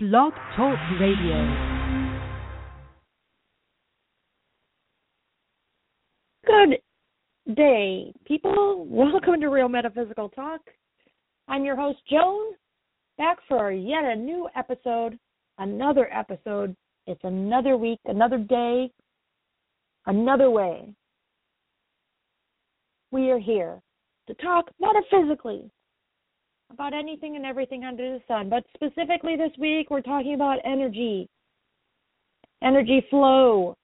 Blog 0.00 0.32
Talk 0.54 0.78
Radio. 1.00 1.56
Good 6.46 6.78
day, 7.56 8.12
people. 8.24 8.86
Welcome 8.88 9.40
to 9.40 9.48
Real 9.48 9.68
Metaphysical 9.68 10.28
Talk. 10.28 10.60
I'm 11.48 11.64
your 11.64 11.74
host, 11.74 11.98
Joan, 12.08 12.52
back 13.16 13.38
for 13.48 13.72
yet 13.72 14.04
a 14.04 14.14
new 14.14 14.48
episode, 14.54 15.18
another 15.58 16.08
episode. 16.14 16.76
It's 17.08 17.24
another 17.24 17.76
week, 17.76 17.98
another 18.04 18.38
day, 18.38 18.92
another 20.06 20.48
way. 20.48 20.94
We 23.10 23.32
are 23.32 23.40
here 23.40 23.82
to 24.28 24.34
talk 24.34 24.70
metaphysically 24.80 25.68
about 26.70 26.94
anything 26.94 27.36
and 27.36 27.44
everything 27.44 27.84
under 27.84 28.18
the 28.18 28.20
sun. 28.28 28.48
But 28.48 28.64
specifically 28.74 29.36
this 29.36 29.56
week, 29.58 29.90
we're 29.90 30.00
talking 30.00 30.34
about 30.34 30.58
energy, 30.64 31.28
energy 32.62 33.04
flow. 33.10 33.76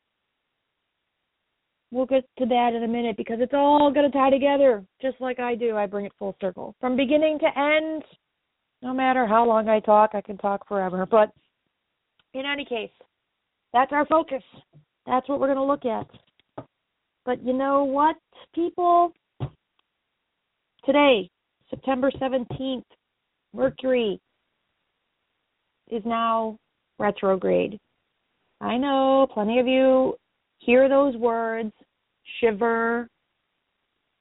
We'll 1.90 2.06
get 2.06 2.24
to 2.38 2.46
that 2.46 2.73
in 2.74 2.82
a 2.82 2.88
minute 2.88 3.16
because 3.16 3.38
it's 3.40 3.54
all 3.54 3.92
going 3.92 4.10
to 4.10 4.16
tie 4.16 4.30
together 4.30 4.84
just 5.00 5.20
like 5.20 5.38
I 5.38 5.54
do. 5.54 5.76
I 5.76 5.86
bring 5.86 6.06
it 6.06 6.12
full 6.18 6.36
circle 6.40 6.74
from 6.80 6.96
beginning 6.96 7.38
to 7.38 7.59
end. 7.59 8.02
No 8.82 8.92
matter 8.92 9.26
how 9.26 9.46
long 9.46 9.68
I 9.68 9.80
talk, 9.80 10.10
I 10.14 10.20
can 10.20 10.37
talk 10.37 10.66
forever. 10.68 11.06
But 11.06 11.30
in 12.34 12.45
any 12.45 12.64
case, 12.64 12.90
that's 13.73 13.92
our 13.92 14.04
focus. 14.06 14.42
That's 15.06 15.28
what 15.28 15.40
we're 15.40 15.54
going 15.54 15.56
to 15.56 15.64
look 15.64 15.84
at. 15.87 16.66
But 17.24 17.42
you 17.45 17.52
know 17.52 17.84
what, 17.84 18.16
people? 18.54 19.12
Today, 20.84 21.30
September 21.74 22.12
17th, 22.12 22.84
Mercury 23.52 24.20
is 25.91 26.02
now 26.06 26.56
retrograde. 27.01 27.80
I 28.60 28.77
know 28.77 29.27
plenty 29.34 29.59
of 29.59 29.66
you 29.66 30.15
hear 30.59 30.88
those 30.88 31.16
words, 31.16 31.73
shiver 32.40 33.09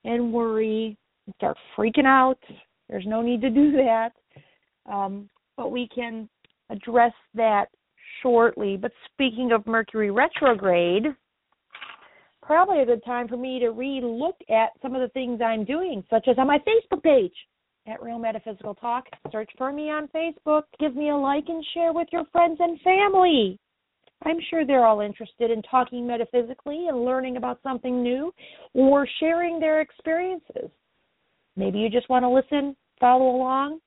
and 0.04 0.34
worry, 0.34 0.98
and 1.28 1.36
start 1.36 1.56
freaking 1.78 2.08
out. 2.08 2.40
There's 2.90 3.06
no 3.06 3.22
need 3.22 3.42
to 3.42 3.52
do 3.52 3.72
that. 3.74 4.14
Um, 4.92 5.30
but 5.56 5.72
we 5.72 5.88
can 5.94 6.28
address 6.72 7.14
that 7.36 7.66
shortly. 8.24 8.78
But 8.78 8.92
speaking 9.14 9.52
of 9.52 9.68
Mercury 9.68 10.10
retrograde, 10.10 11.06
probably 12.42 12.82
a 12.82 12.86
good 12.86 13.06
time 13.06 13.28
for 13.28 13.38
me 13.38 13.60
to 13.60 13.70
re-look 13.70 14.36
at 14.50 14.70
some 14.82 14.96
of 14.96 15.02
the 15.02 15.10
things 15.10 15.40
I'm 15.40 15.64
doing, 15.64 16.04
such 16.10 16.28
as 16.28 16.38
on 16.40 16.48
my 16.48 16.58
Facebook 16.60 17.04
page 17.04 17.34
at 17.88 18.02
Real 18.02 18.20
Metaphysical 18.20 18.76
Talk. 18.76 19.06
Search 19.32 19.50
for 19.58 19.72
me 19.72 19.90
on 19.90 20.08
Facebook. 20.10 20.64
Give 20.80 20.96
me 20.96 21.10
a 21.10 21.16
like 21.16 21.46
and 21.48 21.64
share 21.74 21.94
with 21.94 22.08
your 22.12 22.26
friends 22.32 22.58
and 22.60 22.80
family. 22.82 23.60
I'm 24.26 24.38
sure 24.50 24.66
they're 24.66 24.86
all 24.86 25.02
interested 25.02 25.52
in 25.52 25.62
talking 25.64 26.08
metaphysically 26.08 26.88
and 26.88 27.04
learning 27.04 27.36
about 27.38 27.60
something 27.62 28.02
new 28.02 28.34
or 28.74 29.08
sharing 29.20 29.60
their 29.60 29.82
experiences. 29.82 30.70
Maybe 31.58 31.80
you 31.80 31.90
just 31.90 32.10
want 32.10 32.24
to 32.24 32.30
listen, 32.30 32.76
follow 33.00 33.36
along. 33.36 33.80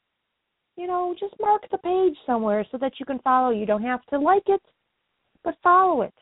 You 0.77 0.87
know, 0.87 1.15
just 1.19 1.35
mark 1.41 1.63
the 1.71 1.79
page 1.79 2.17
somewhere 2.27 2.67
so 2.71 2.77
that 2.79 2.93
you 3.01 3.07
can 3.07 3.19
follow. 3.21 3.51
You 3.51 3.65
don't 3.65 3.83
have 3.83 4.05
to 4.07 4.19
like 4.19 4.43
it, 4.47 4.61
but 5.43 5.55
follow 5.63 6.03
it. 6.03 6.15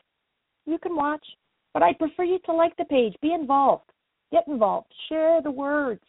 You 0.65 0.77
can 0.77 0.95
watch, 0.95 1.25
but 1.73 1.83
I 1.83 1.93
prefer 1.93 2.23
you 2.23 2.39
to 2.45 2.53
like 2.53 2.75
the 2.77 2.85
page. 2.85 3.15
Be 3.21 3.33
involved. 3.33 3.91
Get 4.31 4.47
involved. 4.47 4.87
Share 5.09 5.41
the 5.41 5.51
words 5.51 6.01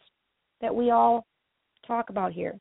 that 0.61 0.73
we 0.73 0.91
all 0.91 1.26
talk 1.87 2.09
about 2.09 2.33
here. 2.33 2.59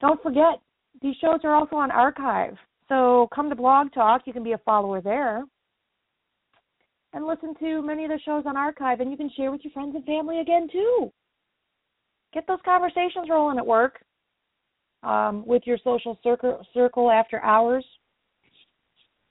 Don't 0.00 0.22
forget, 0.22 0.60
these 1.02 1.16
shows 1.20 1.40
are 1.44 1.54
also 1.54 1.76
on 1.76 1.90
archive. 1.90 2.56
So 2.88 3.28
come 3.34 3.48
to 3.50 3.56
Blog 3.56 3.92
Talk. 3.92 4.22
You 4.24 4.32
can 4.32 4.42
be 4.42 4.52
a 4.52 4.58
follower 4.58 5.00
there. 5.00 5.44
And 7.12 7.26
listen 7.26 7.54
to 7.60 7.82
many 7.82 8.04
of 8.04 8.10
the 8.10 8.20
shows 8.24 8.44
on 8.46 8.56
archive, 8.56 9.00
and 9.00 9.10
you 9.10 9.16
can 9.16 9.30
share 9.36 9.50
with 9.50 9.62
your 9.64 9.72
friends 9.72 9.94
and 9.94 10.04
family 10.04 10.40
again, 10.40 10.68
too. 10.70 11.12
Get 12.32 12.46
those 12.46 12.60
conversations 12.64 13.28
rolling 13.28 13.58
at 13.58 13.66
work 13.66 13.98
um, 15.02 15.44
with 15.44 15.62
your 15.66 15.78
social 15.82 16.18
circle, 16.22 16.64
circle 16.72 17.10
after 17.10 17.42
hours. 17.42 17.84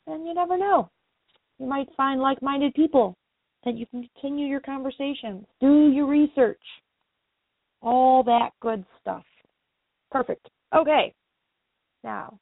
And 0.08 0.28
you 0.28 0.34
never 0.34 0.58
know 0.58 0.90
you 1.60 1.68
might 1.68 1.88
find 1.96 2.22
like 2.22 2.42
minded 2.42 2.74
people 2.74 3.16
that 3.66 3.78
you 3.78 3.86
can 3.86 4.08
continue 4.14 4.48
your 4.48 4.62
conversations. 4.62 5.46
Do 5.60 5.92
your 5.94 6.08
research. 6.08 6.62
All 7.82 8.24
that 8.24 8.52
good 8.62 8.84
stuff. 9.00 9.24
Perfect. 10.12 10.50
Okay. 10.76 11.14
Now, 12.04 12.40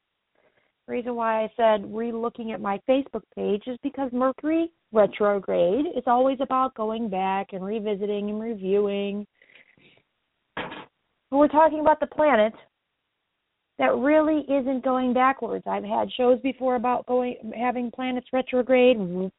the 0.87 0.93
reason 0.93 1.15
why 1.15 1.43
I 1.43 1.51
said 1.57 1.93
re 1.93 2.11
looking 2.11 2.51
at 2.51 2.61
my 2.61 2.79
Facebook 2.89 3.23
page 3.35 3.63
is 3.67 3.77
because 3.83 4.11
Mercury 4.13 4.71
retrograde 4.91 5.85
is 5.95 6.03
always 6.07 6.37
about 6.41 6.75
going 6.75 7.09
back 7.09 7.47
and 7.53 7.63
revisiting 7.63 8.29
and 8.29 8.41
reviewing. 8.41 9.27
We're 11.29 11.49
talking 11.49 11.81
about 11.81 11.99
the 11.99 12.07
planet 12.07 12.53
that 13.79 13.95
really 13.95 14.45
isn't 14.49 14.83
going 14.83 15.13
backwards. 15.13 15.65
I've 15.67 15.83
had 15.83 16.11
shows 16.13 16.39
before 16.41 16.75
about 16.75 17.05
going 17.05 17.35
having 17.55 17.91
planets 17.91 18.27
retrograde. 18.33 18.97
In 18.97 19.31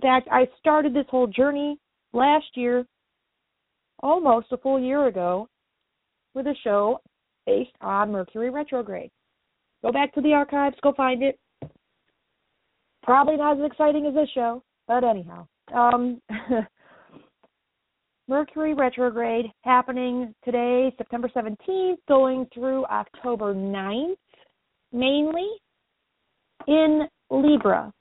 fact, 0.00 0.28
I 0.32 0.48
started 0.58 0.94
this 0.94 1.06
whole 1.10 1.26
journey 1.26 1.78
last 2.12 2.46
year, 2.54 2.86
almost 4.00 4.48
a 4.52 4.56
full 4.58 4.80
year 4.80 5.06
ago, 5.06 5.48
with 6.34 6.46
a 6.46 6.54
show 6.62 7.00
based 7.46 7.70
on 7.80 8.12
Mercury 8.12 8.50
retrograde. 8.50 9.10
Go 9.82 9.92
back 9.92 10.12
to 10.14 10.20
the 10.20 10.32
archives, 10.32 10.76
go 10.82 10.92
find 10.92 11.22
it. 11.22 11.38
Probably 13.02 13.36
not 13.36 13.58
as 13.58 13.64
exciting 13.64 14.06
as 14.06 14.14
this 14.14 14.28
show, 14.34 14.62
but 14.86 15.04
anyhow. 15.04 15.46
Um 15.74 16.20
Mercury 18.28 18.74
retrograde 18.74 19.46
happening 19.62 20.34
today, 20.44 20.92
September 20.98 21.30
17th, 21.34 21.98
going 22.08 22.46
through 22.52 22.84
October 22.86 23.54
9th, 23.54 24.16
mainly 24.92 25.48
in 26.66 27.06
Libra. 27.30 27.92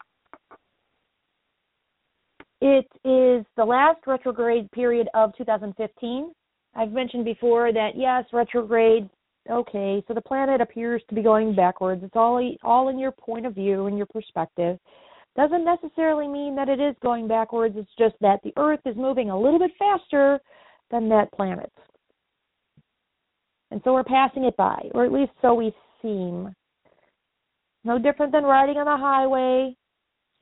It 2.62 2.88
is 3.04 3.46
the 3.58 3.66
last 3.66 4.00
retrograde 4.08 4.72
period 4.72 5.08
of 5.14 5.36
2015. 5.38 6.34
I've 6.76 6.92
mentioned 6.92 7.26
before 7.26 7.72
that 7.74 7.92
yes, 7.96 8.26
retrograde. 8.34 9.10
Okay, 9.50 10.04
so 10.08 10.14
the 10.14 10.22
planet 10.22 10.62
appears 10.62 11.04
to 11.10 11.16
be 11.16 11.22
going 11.22 11.56
backwards. 11.56 12.04
It's 12.04 12.16
all 12.16 12.42
all 12.64 12.90
in 12.90 12.98
your 12.98 13.12
point 13.12 13.46
of 13.46 13.54
view 13.54 13.86
and 13.86 13.98
your 13.98 14.08
perspective 14.08 14.80
doesn't 15.36 15.66
necessarily 15.66 16.28
mean 16.28 16.56
that 16.56 16.70
it 16.70 16.80
is 16.80 16.96
going 17.02 17.28
backwards. 17.28 17.76
It's 17.78 17.90
just 18.00 18.16
that 18.22 18.40
the 18.44 18.54
Earth 18.58 18.80
is 18.86 18.96
moving 18.96 19.30
a 19.30 19.40
little 19.40 19.60
bit 19.60 19.72
faster 19.78 20.40
than 20.92 21.10
that 21.10 21.32
planet. 21.34 21.72
And 23.72 23.82
so 23.84 23.94
we're 23.94 24.04
passing 24.04 24.46
it 24.46 24.56
by, 24.56 24.90
or 24.94 25.04
at 25.04 25.12
least 25.12 25.32
so 25.42 25.54
we 25.54 25.74
seem. 26.02 26.56
No 27.84 28.00
different 28.00 28.32
than 28.32 28.44
riding 28.44 28.78
on 28.78 28.88
a 28.88 28.98
highway, 28.98 29.76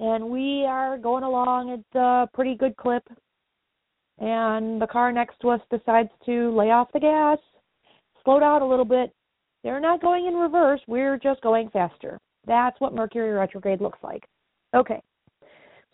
and 0.04 0.30
we 0.30 0.66
are 0.66 0.98
going 0.98 1.24
along 1.24 1.72
at 1.72 2.00
a 2.00 2.28
pretty 2.34 2.56
good 2.56 2.76
clip, 2.76 3.04
and 4.20 4.82
the 4.82 4.88
car 4.88 5.14
next 5.14 5.40
to 5.40 5.50
us 5.50 5.62
decides 5.72 6.10
to 6.26 6.54
lay 6.54 6.72
off 6.72 6.90
the 6.94 7.00
gas, 7.00 7.38
slow 8.26 8.38
down 8.38 8.62
a 8.62 8.68
little 8.68 8.84
bit. 8.84 9.14
They're 9.64 9.80
not 9.80 10.02
going 10.02 10.26
in 10.26 10.34
reverse, 10.34 10.82
we're 10.88 11.18
just 11.18 11.40
going 11.42 11.70
faster. 11.70 12.20
That's 12.46 12.80
what 12.82 12.94
Mercury 12.94 13.32
retrograde 13.32 13.80
looks 13.80 14.00
like. 14.04 14.26
Okay. 14.76 15.02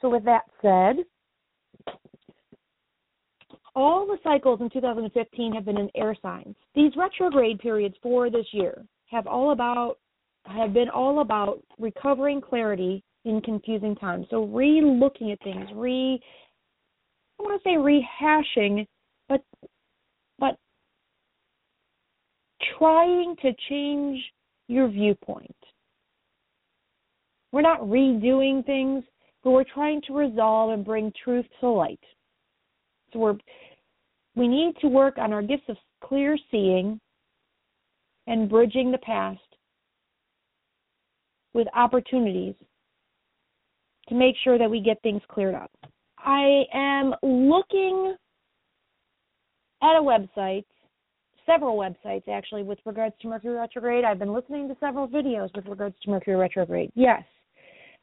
So 0.02 0.10
with 0.10 0.24
that 0.26 0.46
said, 0.64 1.06
all 3.76 4.08
the 4.08 4.18
cycles 4.24 4.60
in 4.62 4.72
2015 4.72 5.54
have 5.54 5.66
been 5.66 5.78
in 5.78 5.90
air 5.96 6.16
signs. 6.20 6.56
These 6.74 6.94
retrograde 6.98 7.60
periods 7.60 7.96
for 8.02 8.32
this 8.32 8.48
year 8.54 8.84
have 9.12 9.28
all 9.28 9.52
about 9.52 9.98
have 10.46 10.74
been 10.74 10.90
all 10.90 11.22
about 11.22 11.62
recovering 11.78 12.42
clarity 12.42 13.04
in 13.26 13.42
confusing 13.42 13.96
times. 13.96 14.28
So 14.30 14.46
re-looking 14.46 15.32
at 15.32 15.42
things, 15.44 15.70
re 15.76 16.22
I 17.40 17.44
want 17.44 17.62
to 17.62 17.70
say 17.70 17.76
rehashing, 17.76 18.86
but 19.28 19.42
but 20.38 20.58
trying 22.78 23.36
to 23.42 23.52
change 23.70 24.22
your 24.68 24.88
viewpoint. 24.88 25.56
We're 27.52 27.62
not 27.62 27.82
redoing 27.82 28.66
things, 28.66 29.04
but 29.44 29.52
we're 29.52 29.64
trying 29.64 30.02
to 30.08 30.14
resolve 30.14 30.72
and 30.72 30.86
bring 30.86 31.12
truth 31.24 31.46
to 31.62 31.70
light. 31.70 32.00
So 33.12 33.20
we're 33.20 33.38
we 34.36 34.48
need 34.48 34.76
to 34.82 34.88
work 34.88 35.18
on 35.18 35.34
our 35.34 35.42
gifts 35.42 35.64
of 35.70 35.78
clear 36.04 36.38
seeing 36.52 37.00
and 38.28 38.50
bridging 38.50 38.92
the 38.92 38.98
past 39.00 39.40
with 41.54 41.68
opportunities 41.76 42.54
to 44.10 44.16
make 44.16 44.36
sure 44.44 44.58
that 44.58 44.70
we 44.70 44.82
get 44.82 45.02
things 45.02 45.22
cleared 45.30 45.56
up. 45.56 45.72
I 46.18 46.64
am 46.74 47.14
looking 47.24 48.16
at 49.82 49.98
a 49.98 50.02
website 50.02 50.66
several 51.50 51.78
websites 51.78 52.28
actually 52.28 52.64
with 52.64 52.78
regards 52.86 53.16
to 53.22 53.28
Mercury 53.28 53.56
retrograde. 53.56 54.04
I've 54.04 54.20
been 54.20 54.34
listening 54.34 54.68
to 54.68 54.78
several 54.80 55.08
videos 55.08 55.50
with 55.56 55.66
regards 55.66 55.96
to 56.04 56.12
Mercury 56.12 56.36
retrograde. 56.36 56.92
Yes, 56.96 57.24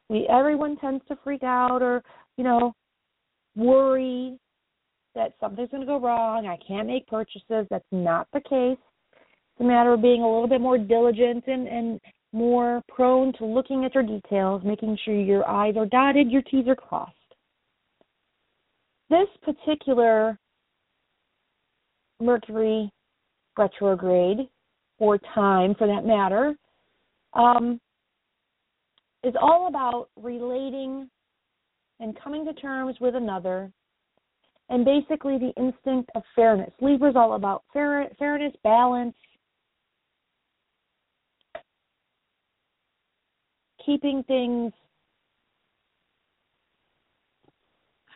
we 0.08 0.26
everyone 0.28 0.76
tends 0.78 1.04
to 1.08 1.18
freak 1.22 1.42
out 1.42 1.82
or 1.82 2.02
you 2.36 2.44
know 2.44 2.74
worry 3.54 4.38
that 5.14 5.34
something's 5.40 5.70
going 5.70 5.80
to 5.80 5.86
go 5.86 6.00
wrong. 6.00 6.46
I 6.46 6.58
can't 6.66 6.88
make 6.88 7.06
purchases. 7.06 7.66
That's 7.70 7.84
not 7.92 8.26
the 8.32 8.40
case. 8.40 8.78
It's 8.78 9.60
a 9.60 9.64
matter 9.64 9.94
of 9.94 10.02
being 10.02 10.22
a 10.22 10.26
little 10.26 10.48
bit 10.48 10.60
more 10.60 10.78
diligent 10.78 11.44
and 11.46 11.68
and 11.68 12.00
more 12.36 12.82
prone 12.88 13.32
to 13.38 13.46
looking 13.46 13.84
at 13.86 13.94
your 13.94 14.02
details, 14.02 14.62
making 14.62 14.98
sure 15.04 15.14
your 15.14 15.48
I's 15.48 15.76
are 15.76 15.86
dotted, 15.86 16.30
your 16.30 16.42
T's 16.42 16.68
are 16.68 16.76
crossed. 16.76 17.14
This 19.08 19.28
particular 19.42 20.38
Mercury 22.20 22.90
retrograde, 23.58 24.48
or 24.98 25.18
time 25.34 25.74
for 25.76 25.86
that 25.86 26.04
matter, 26.04 26.54
um, 27.32 27.80
is 29.24 29.34
all 29.40 29.68
about 29.68 30.08
relating 30.16 31.08
and 32.00 32.18
coming 32.22 32.44
to 32.44 32.52
terms 32.54 32.96
with 33.00 33.14
another 33.14 33.70
and 34.68 34.84
basically 34.84 35.38
the 35.38 35.52
instinct 35.56 36.10
of 36.14 36.22
fairness. 36.34 36.72
Libra 36.80 37.10
is 37.10 37.16
all 37.16 37.34
about 37.34 37.64
fair, 37.72 38.08
fairness, 38.18 38.52
balance, 38.64 39.14
keeping 43.86 44.24
things 44.24 44.72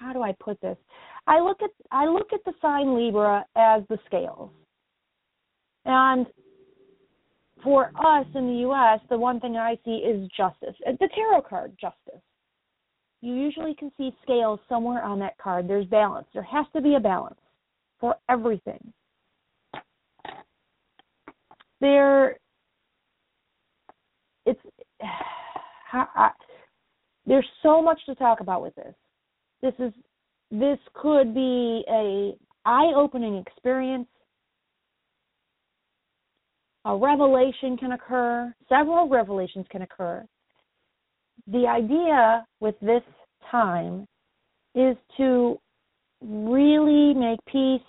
how 0.01 0.13
do 0.13 0.23
I 0.23 0.33
put 0.41 0.61
this? 0.61 0.79
I 1.27 1.41
look 1.41 1.63
at 1.63 1.71
I 1.93 2.07
look 2.07 2.33
at 2.33 2.41
the 2.45 2.55
sign 2.61 2.97
Libra 2.97 3.45
as 3.55 3.83
the 3.89 3.99
scales. 4.07 4.51
And 5.85 6.27
for 7.63 7.93
us 8.05 8.27
in 8.35 8.47
the 8.47 8.69
US, 8.71 9.01
the 9.11 9.19
one 9.19 9.39
thing 9.41 9.57
I 9.57 9.79
see 9.85 9.97
is 9.97 10.29
justice. 10.37 10.75
Uh, 10.87 10.93
the 10.99 11.09
tarot 11.15 11.43
card, 11.43 11.77
justice. 11.79 12.23
You 13.21 13.35
usually 13.35 13.75
can 13.75 13.93
see 13.99 14.17
scales 14.23 14.61
somewhere 14.69 15.03
on 15.03 15.19
that 15.19 15.37
card. 15.37 15.69
There's 15.69 15.87
balance. 15.87 16.27
There 16.33 16.43
has 16.43 16.65
to 16.75 16.81
be 16.81 16.95
a 16.95 17.01
balance 17.01 17.39
for 18.01 18.17
everything. 18.31 18.93
There 21.83 22.39
it's 24.47 24.61
I, 25.93 26.31
there's 27.27 27.47
so 27.63 27.83
much 27.83 28.01
to 28.07 28.15
talk 28.15 28.41
about 28.41 28.63
with 28.63 28.75
this. 28.75 28.95
This 29.63 29.75
is 29.79 29.93
this 30.51 30.79
could 30.95 31.35
be 31.35 31.85
a 31.89 32.35
eye-opening 32.65 33.37
experience. 33.37 34.09
A 36.85 36.97
revelation 36.97 37.77
can 37.77 37.93
occur. 37.93 38.53
Several 38.69 39.09
revelations 39.09 39.67
can 39.71 39.83
occur. 39.83 40.25
The 41.47 41.67
idea 41.67 42.45
with 42.61 42.75
this 42.81 43.03
time 43.51 44.07
is 44.75 44.97
to 45.19 45.59
really 46.21 47.15
make 47.15 47.39
peace 47.47 47.81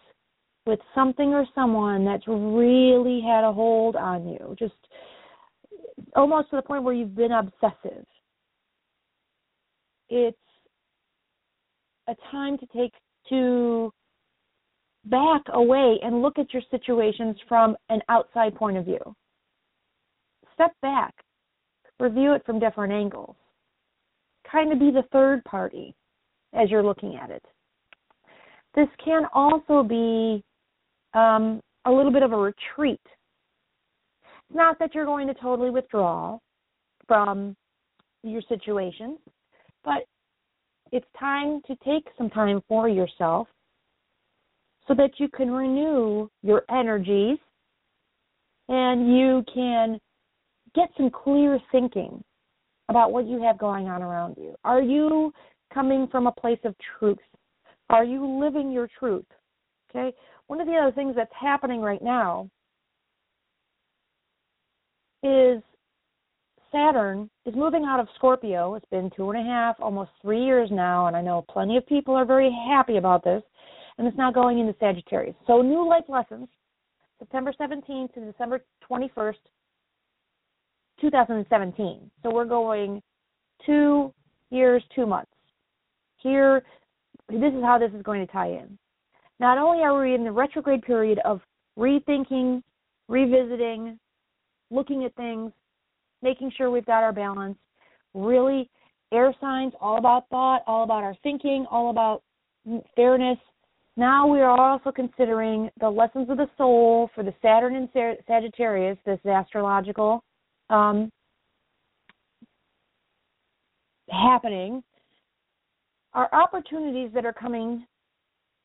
with 0.65 0.80
something 0.94 1.33
or 1.33 1.45
someone 1.56 2.06
that's 2.06 2.27
really 2.27 3.21
had 3.21 3.44
a 3.44 3.51
hold 3.51 3.95
on 3.95 4.27
you. 4.27 4.56
Just 4.59 4.75
almost 6.15 6.50
to 6.50 6.56
the 6.56 6.62
point 6.62 6.83
where 6.83 6.94
you've 6.94 7.15
been 7.15 7.31
obsessive. 7.31 8.06
It's 10.09 10.38
a 12.07 12.15
time 12.31 12.57
to 12.57 12.65
take 12.75 12.94
to 13.30 13.92
back 15.06 15.42
away 15.53 15.98
and 16.03 16.21
look 16.21 16.38
at 16.38 16.53
your 16.53 16.63
situations 16.69 17.36
from 17.48 17.75
an 17.89 18.01
outside 18.09 18.56
point 18.56 18.77
of 18.77 18.86
view. 18.86 19.15
Step 20.53 20.74
back, 20.81 21.13
review 22.00 22.33
it 22.33 22.45
from 22.45 22.59
different 22.59 22.94
angles. 22.94 23.36
Kind 24.50 24.71
of 24.71 24.80
be 24.80 24.92
the 24.92 25.04
third 25.12 25.44
party 25.45 25.95
as 26.54 26.69
you're 26.69 26.83
looking 26.83 27.15
at 27.15 27.30
it. 27.30 27.44
This 28.75 28.88
can 29.04 29.24
also 29.33 29.83
be 29.83 30.44
um, 31.13 31.62
a 31.86 31.92
little 31.92 32.12
bit 32.12 32.24
of 32.24 32.31
a 32.31 32.38
retreat 32.38 33.01
not 34.53 34.80
that 34.80 34.94
you're 34.94 35.06
going 35.06 35.27
to 35.27 35.33
totally 35.36 35.69
withdraw 35.69 36.38
from 37.07 37.56
your 38.24 38.42
situation, 38.48 39.18
but 39.83 40.03
it's 40.92 41.07
time 41.19 41.62
to 41.68 41.75
take 41.86 42.07
some 42.18 42.30
time 42.30 42.62
for 42.68 42.88
yourself 42.88 43.48
so 44.88 44.94
that 44.95 45.12
you 45.18 45.27
can 45.30 45.51
renew 45.51 46.30
your 46.44 46.63
energies 46.69 47.38
and 48.68 49.18
you 49.18 49.44
can 49.53 50.00
get 50.75 50.89
some 50.97 51.09
clear 51.09 51.59
thinking 51.71 52.24
about 52.89 53.12
what 53.12 53.25
you 53.25 53.42
have 53.42 53.57
going 53.57 53.88
on 53.88 54.01
around 54.01 54.36
you. 54.38 54.56
Are 54.63 54.81
you 54.81 55.31
coming 55.74 56.07
from 56.12 56.27
a 56.27 56.31
place 56.31 56.59
of 56.65 56.75
truth? 57.00 57.18
Are 57.89 58.04
you 58.04 58.25
living 58.39 58.71
your 58.71 58.89
truth? 59.00 59.25
Okay? 59.89 60.15
One 60.47 60.59
of 60.59 60.68
the 60.68 60.74
other 60.74 60.92
things 60.92 61.15
that's 61.15 61.31
happening 61.39 61.81
right 61.81 62.01
now 62.01 62.50
is 65.23 65.62
Saturn 66.71 67.29
is 67.45 67.53
moving 67.56 67.83
out 67.83 68.00
of 68.00 68.07
Scorpio. 68.15 68.75
It's 68.75 68.85
been 68.89 69.09
two 69.15 69.29
and 69.29 69.39
a 69.39 69.44
half, 69.44 69.75
almost 69.79 70.12
three 70.21 70.44
years 70.44 70.69
now, 70.71 71.07
and 71.07 71.15
I 71.15 71.21
know 71.21 71.45
plenty 71.50 71.77
of 71.77 71.85
people 71.85 72.15
are 72.15 72.25
very 72.25 72.51
happy 72.69 72.97
about 72.97 73.23
this. 73.23 73.44
And 73.97 74.07
it's 74.07 74.18
now 74.18 74.31
going 74.31 74.57
into 74.57 74.73
Sagittarius. 74.79 75.35
So, 75.45 75.62
new 75.62 75.88
life 75.88 76.06
lessons, 76.07 76.47
September 77.19 77.53
17th 77.59 78.13
to 78.13 78.31
December 78.31 78.63
21st, 78.89 79.35
2017. 81.01 82.09
So, 82.23 82.31
we're 82.31 82.45
going 82.45 83.01
two 83.65 84.13
years, 84.50 84.81
two 84.95 85.06
months. 85.06 85.31
Here, 86.18 86.63
this 87.29 87.53
is 87.53 87.63
how 87.63 87.77
this 87.77 87.91
is 87.91 88.01
going 88.01 88.25
to 88.25 88.31
tie 88.31 88.47
in. 88.47 88.77
Not 89.39 89.57
only 89.57 89.83
are 89.83 90.01
we 90.01 90.15
in 90.15 90.23
the 90.23 90.31
retrograde 90.31 90.83
period 90.83 91.19
of 91.25 91.41
rethinking, 91.77 92.63
revisiting, 93.07 94.00
looking 94.71 95.03
at 95.06 95.13
things, 95.15 95.51
making 96.21 96.51
sure 96.57 96.71
we've 96.71 96.85
got 96.85 97.03
our 97.03 97.13
balance. 97.13 97.57
Really, 98.13 98.69
air 99.13 99.33
signs, 99.39 99.73
all 99.79 99.97
about 99.97 100.27
thought, 100.29 100.63
all 100.65 100.83
about 100.83 101.03
our 101.03 101.15
thinking, 101.21 101.65
all 101.69 101.89
about 101.89 102.23
fairness. 102.95 103.38
Now 103.97 104.25
we 104.25 104.39
are 104.39 104.57
also 104.57 104.91
considering 104.91 105.69
the 105.79 105.89
lessons 105.89 106.29
of 106.29 106.38
the 106.38 106.50
soul 106.57 107.09
for 107.13 107.23
the 107.23 107.33
Saturn 107.41 107.75
and 107.75 107.89
Sagittarius, 108.25 108.97
this 109.06 109.19
astrological 109.25 110.23
um, 110.69 111.12
happening. 114.09 114.81
Our 116.13 116.30
opportunities 116.33 117.11
that 117.13 117.25
are 117.25 117.33
coming 117.33 117.85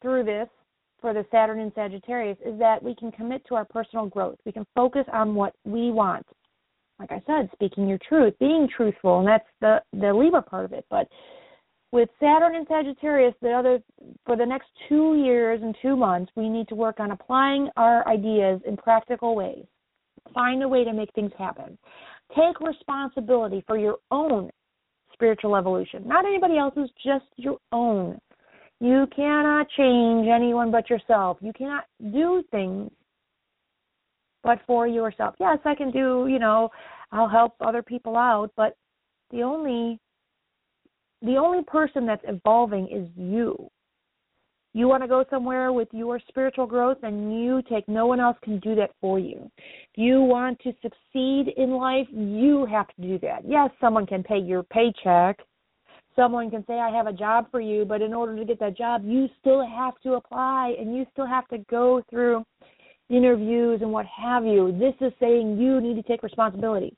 through 0.02 0.24
this 0.24 0.48
for 1.06 1.14
the 1.14 1.24
Saturn 1.30 1.60
and 1.60 1.70
Sagittarius 1.76 2.36
is 2.44 2.58
that 2.58 2.82
we 2.82 2.92
can 2.92 3.12
commit 3.12 3.46
to 3.46 3.54
our 3.54 3.64
personal 3.64 4.06
growth. 4.06 4.38
We 4.44 4.50
can 4.50 4.66
focus 4.74 5.04
on 5.12 5.36
what 5.36 5.54
we 5.64 5.92
want. 5.92 6.26
Like 6.98 7.12
I 7.12 7.22
said, 7.28 7.48
speaking 7.52 7.86
your 7.86 8.00
truth, 8.08 8.34
being 8.40 8.66
truthful, 8.76 9.20
and 9.20 9.28
that's 9.28 9.46
the 9.60 9.80
the 9.92 10.12
Libra 10.12 10.42
part 10.42 10.64
of 10.64 10.72
it. 10.72 10.84
But 10.90 11.06
with 11.92 12.08
Saturn 12.18 12.56
and 12.56 12.66
Sagittarius, 12.68 13.34
the 13.40 13.52
other 13.52 13.78
for 14.24 14.36
the 14.36 14.44
next 14.44 14.66
two 14.88 15.22
years 15.24 15.60
and 15.62 15.76
two 15.80 15.94
months, 15.94 16.32
we 16.34 16.48
need 16.48 16.66
to 16.70 16.74
work 16.74 16.98
on 16.98 17.12
applying 17.12 17.68
our 17.76 18.04
ideas 18.08 18.60
in 18.66 18.76
practical 18.76 19.36
ways. 19.36 19.64
Find 20.34 20.60
a 20.64 20.68
way 20.68 20.82
to 20.82 20.92
make 20.92 21.12
things 21.14 21.30
happen. 21.38 21.78
Take 22.34 22.58
responsibility 22.58 23.62
for 23.64 23.78
your 23.78 23.98
own 24.10 24.50
spiritual 25.12 25.54
evolution, 25.54 26.02
not 26.04 26.24
anybody 26.24 26.58
else's, 26.58 26.90
just 27.04 27.26
your 27.36 27.58
own. 27.70 28.18
You 28.80 29.06
cannot 29.14 29.68
change 29.70 30.28
anyone 30.28 30.70
but 30.70 30.90
yourself. 30.90 31.38
You 31.40 31.52
cannot 31.52 31.84
do 32.12 32.44
things 32.50 32.90
but 34.42 34.60
for 34.66 34.86
yourself. 34.86 35.34
Yes, 35.40 35.58
I 35.64 35.74
can 35.74 35.90
do, 35.90 36.26
you 36.28 36.38
know, 36.38 36.70
I'll 37.10 37.28
help 37.28 37.54
other 37.60 37.82
people 37.82 38.16
out, 38.16 38.50
but 38.56 38.76
the 39.30 39.42
only 39.42 39.98
the 41.22 41.36
only 41.36 41.64
person 41.64 42.06
that's 42.06 42.22
evolving 42.28 42.88
is 42.88 43.08
you. 43.16 43.70
You 44.74 44.86
want 44.86 45.02
to 45.02 45.08
go 45.08 45.24
somewhere 45.30 45.72
with 45.72 45.88
your 45.92 46.20
spiritual 46.28 46.66
growth 46.66 46.98
and 47.02 47.42
you 47.42 47.62
take 47.68 47.88
no 47.88 48.06
one 48.06 48.20
else 48.20 48.36
can 48.44 48.58
do 48.58 48.74
that 48.74 48.90
for 49.00 49.18
you. 49.18 49.50
You 49.94 50.20
want 50.20 50.60
to 50.60 50.74
succeed 50.82 51.54
in 51.56 51.70
life, 51.70 52.06
you 52.10 52.66
have 52.66 52.86
to 52.88 53.02
do 53.02 53.18
that. 53.20 53.40
Yes, 53.48 53.70
someone 53.80 54.06
can 54.06 54.22
pay 54.22 54.38
your 54.38 54.62
paycheck 54.62 55.38
someone 56.16 56.50
can 56.50 56.64
say, 56.66 56.74
I 56.80 56.90
have 56.90 57.06
a 57.06 57.12
job 57.12 57.46
for 57.50 57.60
you, 57.60 57.84
but 57.84 58.02
in 58.02 58.12
order 58.12 58.36
to 58.36 58.44
get 58.44 58.58
that 58.60 58.76
job, 58.76 59.02
you 59.04 59.28
still 59.40 59.64
have 59.64 59.94
to 60.02 60.14
apply 60.14 60.74
and 60.78 60.96
you 60.96 61.06
still 61.12 61.26
have 61.26 61.46
to 61.48 61.58
go 61.70 62.02
through 62.10 62.44
interviews 63.08 63.80
and 63.82 63.92
what 63.92 64.06
have 64.06 64.44
you. 64.44 64.76
This 64.78 64.94
is 65.06 65.12
saying 65.20 65.58
you 65.58 65.80
need 65.80 65.94
to 65.94 66.02
take 66.02 66.22
responsibility. 66.22 66.96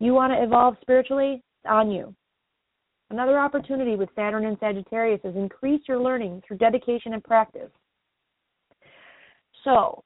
You 0.00 0.14
want 0.14 0.32
to 0.32 0.42
evolve 0.42 0.74
spiritually? 0.80 1.42
On 1.64 1.92
you. 1.92 2.12
Another 3.10 3.38
opportunity 3.38 3.94
with 3.94 4.08
Saturn 4.16 4.46
and 4.46 4.56
Sagittarius 4.58 5.20
is 5.22 5.36
increase 5.36 5.82
your 5.86 6.00
learning 6.00 6.42
through 6.44 6.56
dedication 6.56 7.12
and 7.12 7.22
practice. 7.22 7.70
So, 9.62 10.02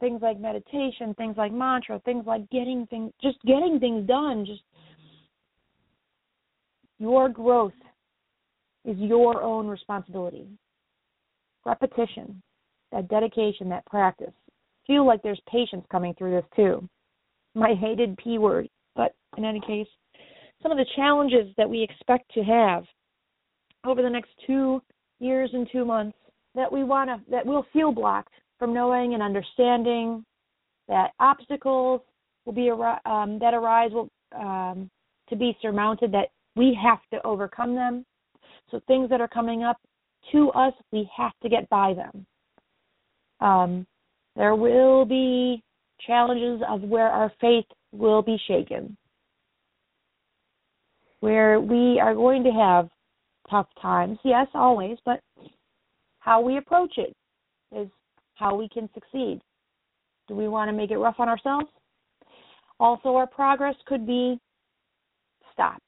things 0.00 0.22
like 0.22 0.38
meditation, 0.38 1.14
things 1.14 1.36
like 1.36 1.52
mantra, 1.52 2.00
things 2.04 2.24
like 2.26 2.48
getting 2.50 2.86
things 2.86 3.12
just 3.22 3.38
getting 3.44 3.78
things 3.80 4.06
done, 4.06 4.46
just 4.46 4.62
your 6.98 7.28
growth 7.28 7.72
is 8.84 8.96
your 8.98 9.42
own 9.42 9.66
responsibility. 9.66 10.46
Repetition, 11.64 12.42
that 12.92 13.08
dedication, 13.08 13.68
that 13.68 13.86
practice. 13.86 14.32
Feel 14.86 15.06
like 15.06 15.22
there's 15.22 15.40
patience 15.50 15.84
coming 15.90 16.14
through 16.14 16.32
this 16.32 16.44
too. 16.56 16.88
My 17.54 17.74
hated 17.74 18.16
P 18.16 18.38
word, 18.38 18.68
but 18.94 19.14
in 19.36 19.44
any 19.44 19.60
case, 19.60 19.86
some 20.62 20.72
of 20.72 20.78
the 20.78 20.86
challenges 20.96 21.52
that 21.56 21.68
we 21.68 21.82
expect 21.82 22.32
to 22.32 22.42
have 22.42 22.84
over 23.84 24.02
the 24.02 24.10
next 24.10 24.30
two 24.46 24.82
years 25.20 25.50
and 25.52 25.68
two 25.70 25.84
months 25.84 26.16
that 26.54 26.70
we 26.70 26.84
want 26.84 27.10
to, 27.10 27.30
that 27.30 27.44
we'll 27.44 27.66
feel 27.72 27.92
blocked 27.92 28.32
from 28.58 28.74
knowing 28.74 29.14
and 29.14 29.22
understanding 29.22 30.24
that 30.88 31.10
obstacles 31.20 32.00
will 32.44 32.52
be 32.52 32.70
um, 32.70 33.38
that 33.38 33.54
arise 33.54 33.90
will 33.92 34.08
um, 34.36 34.90
to 35.28 35.36
be 35.36 35.56
surmounted 35.60 36.10
that 36.12 36.28
we 36.58 36.78
have 36.80 36.98
to 37.12 37.26
overcome 37.26 37.74
them 37.74 38.04
so 38.70 38.80
things 38.86 39.08
that 39.08 39.20
are 39.20 39.28
coming 39.28 39.62
up 39.62 39.78
to 40.32 40.50
us 40.50 40.72
we 40.92 41.08
have 41.16 41.32
to 41.42 41.48
get 41.48 41.68
by 41.68 41.94
them 41.94 42.26
um, 43.40 43.86
there 44.36 44.54
will 44.54 45.04
be 45.04 45.62
challenges 46.06 46.60
of 46.68 46.82
where 46.82 47.08
our 47.08 47.32
faith 47.40 47.66
will 47.92 48.22
be 48.22 48.38
shaken 48.46 48.96
where 51.20 51.60
we 51.60 51.98
are 52.00 52.14
going 52.14 52.44
to 52.44 52.50
have 52.50 52.88
tough 53.48 53.68
times 53.80 54.18
yes 54.24 54.46
always 54.54 54.98
but 55.04 55.20
how 56.28 56.40
we 56.42 56.58
approach 56.58 56.92
it 56.98 57.14
is 57.74 57.88
how 58.34 58.54
we 58.54 58.68
can 58.68 58.88
succeed. 58.94 59.40
Do 60.28 60.34
we 60.34 60.48
want 60.48 60.68
to 60.68 60.76
make 60.76 60.90
it 60.90 60.98
rough 60.98 61.16
on 61.18 61.28
ourselves? 61.28 61.66
Also, 62.78 63.14
our 63.16 63.26
progress 63.26 63.74
could 63.86 64.06
be 64.06 64.38
stopped. 65.52 65.87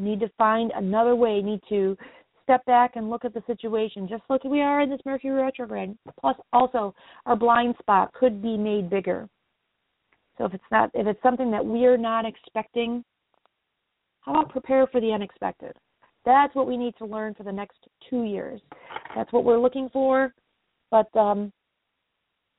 Need 0.00 0.20
to 0.20 0.30
find 0.38 0.72
another 0.74 1.14
way, 1.14 1.40
need 1.42 1.60
to 1.68 1.96
step 2.42 2.64
back 2.64 2.92
and 2.96 3.10
look 3.10 3.24
at 3.24 3.34
the 3.34 3.42
situation, 3.46 4.08
just 4.08 4.22
like 4.28 4.42
we 4.44 4.60
are 4.60 4.80
in 4.80 4.90
this 4.90 5.00
Mercury 5.04 5.42
retrograde. 5.42 5.96
Plus, 6.20 6.36
also, 6.52 6.94
our 7.26 7.36
blind 7.36 7.74
spot 7.78 8.12
could 8.12 8.42
be 8.42 8.56
made 8.56 8.90
bigger. 8.90 9.28
So 10.38 10.46
if 10.46 10.54
it's 10.54 10.64
not, 10.70 10.90
if 10.94 11.06
it's 11.06 11.22
something 11.22 11.50
that 11.50 11.64
we're 11.64 11.98
not 11.98 12.24
expecting, 12.24 13.04
how 14.22 14.32
about 14.32 14.50
prepare 14.50 14.86
for 14.86 15.00
the 15.00 15.12
unexpected? 15.12 15.76
That's 16.24 16.54
what 16.54 16.66
we 16.66 16.76
need 16.76 16.94
to 16.98 17.06
learn 17.06 17.34
for 17.34 17.42
the 17.42 17.52
next 17.52 17.78
two 18.08 18.24
years. 18.24 18.60
That's 19.14 19.32
what 19.32 19.44
we're 19.44 19.60
looking 19.60 19.88
for 19.92 20.34
but 20.90 21.14
um, 21.16 21.52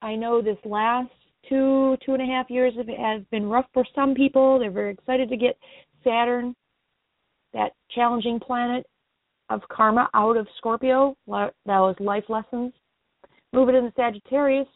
I 0.02 0.16
know 0.16 0.42
this 0.42 0.58
last 0.66 1.12
two 1.50 1.98
two 2.06 2.14
and 2.14 2.22
a 2.22 2.26
half 2.26 2.50
years 2.50 2.74
has 2.76 3.22
been 3.32 3.46
rough 3.46 3.66
for 3.74 3.86
some 3.94 4.14
people. 4.14 4.60
They're 4.60 4.72
very 4.72 4.94
excited 4.94 5.30
to 5.30 5.38
get 5.38 5.58
Saturn, 6.04 6.56
that 7.54 7.74
challenging 7.90 8.40
planet 8.40 8.86
of 9.50 9.62
karma, 9.70 10.10
out 10.14 10.38
of 10.38 10.48
Scorpio. 10.58 11.16
That 11.28 11.52
was 11.66 11.96
life 12.00 12.24
lessons. 12.30 12.74
Move 13.54 13.70
it 13.70 13.76
into 13.76 13.92
Sagittarius. 13.96 14.68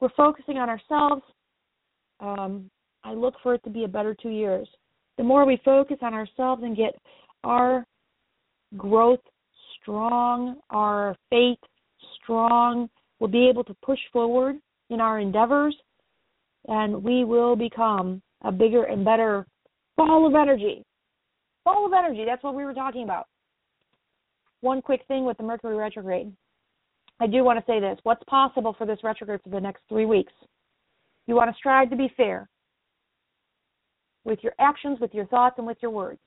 We're 0.00 0.10
focusing 0.16 0.58
on 0.58 0.68
ourselves. 0.68 1.22
Um, 2.20 2.70
I 3.02 3.14
look 3.14 3.34
for 3.42 3.54
it 3.54 3.62
to 3.64 3.70
be 3.70 3.84
a 3.84 3.88
better 3.88 4.14
two 4.14 4.30
years. 4.30 4.68
The 5.16 5.24
more 5.24 5.46
we 5.46 5.60
focus 5.64 5.96
on 6.02 6.12
ourselves 6.12 6.62
and 6.62 6.76
get 6.76 6.94
our 7.42 7.86
growth 8.76 9.20
strong, 9.80 10.56
our 10.70 11.16
faith 11.30 11.58
strong, 12.22 12.88
we'll 13.18 13.30
be 13.30 13.48
able 13.48 13.64
to 13.64 13.76
push 13.82 13.98
forward 14.12 14.56
in 14.90 15.00
our 15.00 15.20
endeavors, 15.20 15.76
and 16.68 17.02
we 17.02 17.24
will 17.24 17.56
become 17.56 18.20
a 18.42 18.52
bigger 18.52 18.84
and 18.84 19.04
better 19.04 19.46
ball 19.96 20.26
of 20.26 20.34
energy. 20.34 20.82
Ball 21.64 21.86
of 21.86 21.92
energy, 21.92 22.24
that's 22.26 22.42
what 22.42 22.54
we 22.54 22.64
were 22.64 22.74
talking 22.74 23.04
about. 23.04 23.26
One 24.60 24.82
quick 24.82 25.02
thing 25.08 25.24
with 25.24 25.36
the 25.36 25.42
Mercury 25.42 25.76
retrograde. 25.76 26.32
I 27.20 27.26
do 27.26 27.44
want 27.44 27.58
to 27.58 27.64
say 27.70 27.80
this. 27.80 27.98
What's 28.02 28.22
possible 28.24 28.74
for 28.76 28.86
this 28.86 28.98
retrograde 29.02 29.40
for 29.42 29.50
the 29.50 29.60
next 29.60 29.82
three 29.88 30.06
weeks? 30.06 30.32
You 31.26 31.34
want 31.34 31.50
to 31.50 31.56
strive 31.56 31.90
to 31.90 31.96
be 31.96 32.12
fair 32.16 32.48
with 34.24 34.38
your 34.42 34.52
actions, 34.58 34.98
with 35.00 35.14
your 35.14 35.26
thoughts, 35.26 35.56
and 35.58 35.66
with 35.66 35.78
your 35.80 35.90
words. 35.90 36.20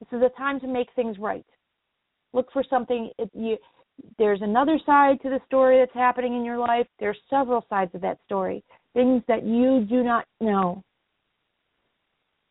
This 0.00 0.18
is 0.18 0.22
a 0.22 0.38
time 0.38 0.60
to 0.60 0.66
make 0.66 0.88
things 0.94 1.18
right. 1.18 1.46
Look 2.32 2.52
for 2.52 2.62
something. 2.68 3.10
If 3.18 3.28
you 3.34 3.56
there's 4.18 4.42
another 4.42 4.78
side 4.86 5.20
to 5.22 5.28
the 5.28 5.40
story 5.46 5.78
that's 5.78 5.94
happening 5.94 6.36
in 6.36 6.44
your 6.44 6.58
life. 6.58 6.86
There's 6.98 7.18
several 7.28 7.64
sides 7.68 7.94
of 7.94 8.00
that 8.02 8.18
story, 8.24 8.62
things 8.94 9.22
that 9.28 9.44
you 9.44 9.86
do 9.88 10.02
not 10.02 10.24
know. 10.40 10.82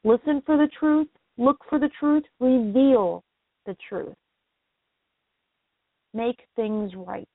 Listen 0.07 0.41
for 0.45 0.55
the 0.55 0.69
truth, 0.79 1.09
look 1.37 1.57
for 1.69 1.79
the 1.79 1.89
truth, 1.99 2.23
reveal 2.39 3.25
the 3.65 3.75
truth. 3.89 4.15
Make 6.13 6.39
things 6.55 6.93
right. 6.95 7.27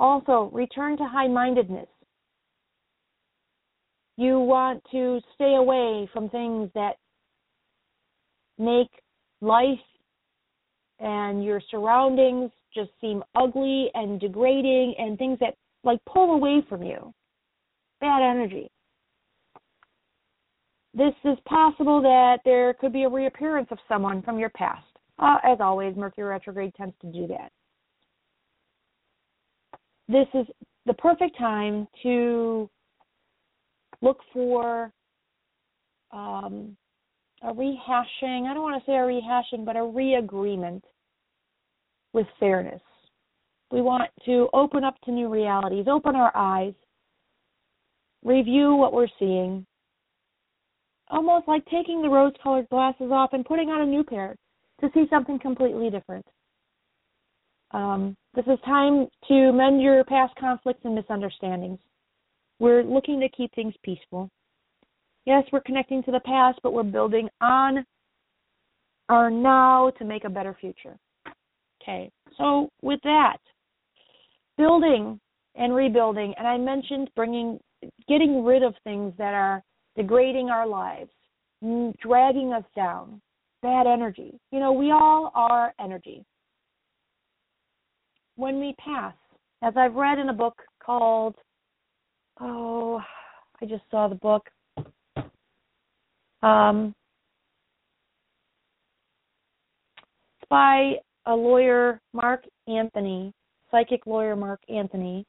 Also, 0.00 0.50
return 0.52 0.96
to 0.96 1.04
high 1.04 1.28
mindedness. 1.28 1.86
You 4.16 4.40
want 4.40 4.82
to 4.90 5.20
stay 5.36 5.54
away 5.54 6.10
from 6.12 6.28
things 6.28 6.70
that 6.74 6.96
make 8.58 8.90
life 9.40 9.78
and 10.98 11.44
your 11.44 11.60
surroundings 11.70 12.50
just 12.74 12.90
seem 13.00 13.22
ugly 13.36 13.92
and 13.94 14.18
degrading 14.18 14.96
and 14.98 15.16
things 15.18 15.38
that 15.38 15.54
like 15.84 16.00
pull 16.12 16.32
away 16.32 16.64
from 16.68 16.82
you. 16.82 17.14
Bad 18.00 18.28
energy. 18.28 18.68
This 20.94 21.14
is 21.24 21.38
possible 21.46 22.02
that 22.02 22.40
there 22.44 22.74
could 22.74 22.92
be 22.92 23.04
a 23.04 23.08
reappearance 23.08 23.68
of 23.70 23.78
someone 23.88 24.22
from 24.22 24.38
your 24.38 24.50
past. 24.50 24.84
Uh, 25.18 25.36
as 25.44 25.58
always, 25.60 25.96
Mercury 25.96 26.28
retrograde 26.28 26.74
tends 26.74 26.94
to 27.00 27.06
do 27.06 27.26
that. 27.28 27.50
This 30.08 30.26
is 30.34 30.46
the 30.84 30.94
perfect 30.94 31.38
time 31.38 31.86
to 32.02 32.68
look 34.02 34.18
for 34.32 34.92
um, 36.10 36.76
a 37.42 37.52
rehashing. 37.52 38.46
I 38.46 38.54
don't 38.54 38.62
want 38.62 38.82
to 38.82 38.86
say 38.86 38.94
a 38.94 38.98
rehashing, 38.98 39.64
but 39.64 39.76
a 39.76 39.82
reagreement 39.82 40.84
with 42.12 42.26
fairness. 42.38 42.82
We 43.70 43.80
want 43.80 44.10
to 44.26 44.48
open 44.52 44.84
up 44.84 45.00
to 45.04 45.12
new 45.12 45.28
realities, 45.28 45.86
open 45.88 46.14
our 46.14 46.32
eyes, 46.36 46.74
review 48.22 48.74
what 48.74 48.92
we're 48.92 49.08
seeing, 49.18 49.64
almost 51.12 51.46
like 51.46 51.64
taking 51.66 52.02
the 52.02 52.08
rose 52.08 52.32
colored 52.42 52.68
glasses 52.70 53.10
off 53.12 53.34
and 53.34 53.44
putting 53.44 53.68
on 53.68 53.82
a 53.82 53.86
new 53.86 54.02
pair 54.02 54.34
to 54.80 54.88
see 54.94 55.04
something 55.10 55.38
completely 55.38 55.90
different. 55.90 56.24
Um, 57.70 58.16
this 58.34 58.46
is 58.46 58.58
time 58.64 59.06
to 59.28 59.52
mend 59.52 59.82
your 59.82 60.02
past 60.04 60.34
conflicts 60.36 60.80
and 60.84 60.94
misunderstandings. 60.94 61.78
We're 62.58 62.82
looking 62.82 63.20
to 63.20 63.28
keep 63.28 63.54
things 63.54 63.74
peaceful. 63.84 64.30
Yes, 65.26 65.44
we're 65.52 65.60
connecting 65.60 66.02
to 66.04 66.10
the 66.10 66.20
past, 66.20 66.58
but 66.62 66.72
we're 66.72 66.82
building 66.82 67.28
on 67.40 67.84
our 69.08 69.30
now 69.30 69.92
to 69.98 70.04
make 70.04 70.24
a 70.24 70.30
better 70.30 70.56
future. 70.60 70.96
Okay, 71.82 72.10
so 72.38 72.68
with 72.80 73.00
that, 73.04 73.38
building 74.56 75.20
and 75.56 75.74
rebuilding, 75.74 76.34
and 76.38 76.46
I 76.46 76.56
mentioned 76.56 77.10
bringing, 77.14 77.58
getting 78.08 78.44
rid 78.44 78.62
of 78.62 78.74
things 78.84 79.12
that 79.18 79.34
are 79.34 79.62
degrading 79.96 80.48
our 80.48 80.66
lives, 80.66 81.10
dragging 82.00 82.52
us 82.52 82.64
down, 82.74 83.20
bad 83.62 83.86
energy. 83.86 84.38
You 84.50 84.60
know, 84.60 84.72
we 84.72 84.90
all 84.90 85.30
are 85.34 85.72
energy. 85.80 86.24
When 88.36 88.58
we 88.58 88.74
pass, 88.84 89.14
as 89.62 89.74
I've 89.76 89.94
read 89.94 90.18
in 90.18 90.28
a 90.28 90.34
book 90.34 90.60
called, 90.84 91.36
oh, 92.40 93.00
I 93.60 93.66
just 93.66 93.84
saw 93.90 94.08
the 94.08 94.14
book. 94.16 94.48
Um, 96.42 96.94
it's 100.40 100.48
by 100.48 100.94
a 101.26 101.34
lawyer, 101.34 102.00
Mark 102.12 102.44
Anthony, 102.66 103.32
psychic 103.70 104.06
lawyer 104.06 104.34
Mark 104.34 104.60
Anthony, 104.68 105.24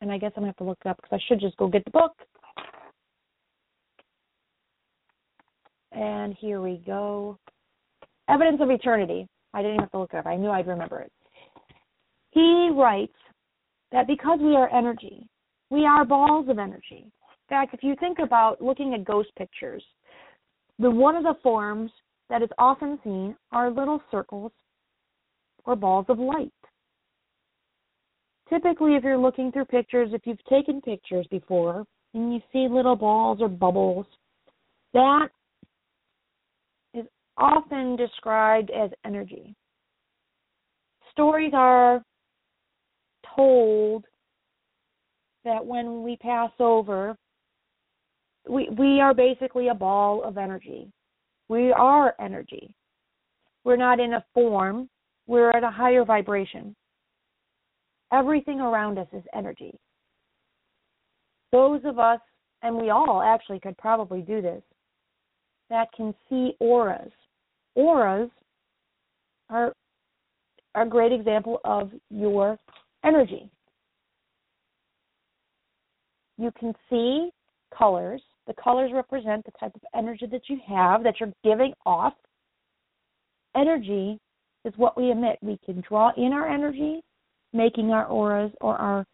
and 0.00 0.12
I 0.12 0.18
guess 0.18 0.32
I'm 0.36 0.42
gonna 0.42 0.48
have 0.48 0.56
to 0.56 0.64
look 0.64 0.78
it 0.84 0.88
up 0.88 0.98
because 1.02 1.18
I 1.18 1.22
should 1.28 1.40
just 1.40 1.56
go 1.56 1.66
get 1.66 1.84
the 1.84 1.90
book. 1.90 2.12
And 5.94 6.34
here 6.38 6.60
we 6.60 6.82
go. 6.86 7.38
Evidence 8.28 8.60
of 8.60 8.70
Eternity. 8.70 9.28
I 9.54 9.58
didn't 9.58 9.74
even 9.74 9.80
have 9.80 9.90
to 9.92 9.98
look 9.98 10.14
it 10.14 10.18
up. 10.18 10.26
I 10.26 10.36
knew 10.36 10.50
I'd 10.50 10.66
remember 10.66 11.00
it. 11.00 11.12
He 12.30 12.70
writes 12.72 13.12
that 13.90 14.06
because 14.06 14.38
we 14.40 14.56
are 14.56 14.72
energy, 14.74 15.28
we 15.70 15.84
are 15.84 16.04
balls 16.04 16.48
of 16.48 16.58
energy. 16.58 17.04
In 17.04 17.48
fact, 17.48 17.74
if 17.74 17.82
you 17.82 17.94
think 18.00 18.18
about 18.18 18.62
looking 18.62 18.94
at 18.94 19.04
ghost 19.04 19.28
pictures, 19.36 19.84
the 20.78 20.90
one 20.90 21.14
of 21.14 21.24
the 21.24 21.34
forms 21.42 21.90
that 22.30 22.42
is 22.42 22.48
often 22.56 22.98
seen 23.04 23.36
are 23.52 23.70
little 23.70 24.00
circles 24.10 24.52
or 25.64 25.76
balls 25.76 26.06
of 26.08 26.18
light. 26.18 26.52
typically, 28.48 28.96
if 28.96 29.04
you're 29.04 29.18
looking 29.18 29.52
through 29.52 29.64
pictures, 29.66 30.10
if 30.12 30.22
you've 30.24 30.44
taken 30.44 30.80
pictures 30.80 31.26
before 31.30 31.84
and 32.14 32.32
you 32.32 32.40
see 32.52 32.66
little 32.68 32.96
balls 32.96 33.38
or 33.40 33.48
bubbles, 33.48 34.06
that 34.94 35.28
often 37.36 37.96
described 37.96 38.70
as 38.70 38.90
energy. 39.04 39.54
Stories 41.12 41.52
are 41.54 42.02
told 43.34 44.04
that 45.44 45.64
when 45.64 46.02
we 46.02 46.16
pass 46.16 46.50
over, 46.58 47.16
we 48.48 48.68
we 48.78 49.00
are 49.00 49.14
basically 49.14 49.68
a 49.68 49.74
ball 49.74 50.22
of 50.24 50.36
energy. 50.36 50.90
We 51.48 51.72
are 51.72 52.14
energy. 52.20 52.74
We're 53.64 53.76
not 53.76 54.00
in 54.00 54.14
a 54.14 54.24
form. 54.34 54.88
We're 55.26 55.50
at 55.50 55.64
a 55.64 55.70
higher 55.70 56.04
vibration. 56.04 56.74
Everything 58.12 58.60
around 58.60 58.98
us 58.98 59.06
is 59.12 59.22
energy. 59.34 59.74
Those 61.52 61.80
of 61.84 61.98
us, 61.98 62.20
and 62.62 62.76
we 62.76 62.90
all 62.90 63.22
actually 63.22 63.60
could 63.60 63.76
probably 63.78 64.22
do 64.22 64.42
this, 64.42 64.62
that 65.70 65.88
can 65.96 66.14
see 66.28 66.54
auras. 66.58 67.12
Auras 67.74 68.30
are 69.50 69.72
a 70.74 70.86
great 70.86 71.12
example 71.12 71.60
of 71.64 71.90
your 72.10 72.58
energy. 73.04 73.50
You 76.38 76.50
can 76.58 76.74
see 76.90 77.30
colors. 77.76 78.22
The 78.46 78.54
colors 78.54 78.90
represent 78.92 79.44
the 79.44 79.52
type 79.60 79.74
of 79.74 79.82
energy 79.94 80.26
that 80.30 80.48
you 80.48 80.58
have, 80.66 81.02
that 81.04 81.20
you're 81.20 81.32
giving 81.44 81.72
off. 81.86 82.14
Energy 83.56 84.18
is 84.64 84.72
what 84.76 84.96
we 84.96 85.10
emit. 85.10 85.38
We 85.42 85.58
can 85.64 85.82
draw 85.86 86.10
in 86.16 86.32
our 86.32 86.48
energy 86.48 87.02
making 87.52 87.90
our 87.90 88.06
auras 88.06 88.52
or 88.60 88.76
our 88.76 89.06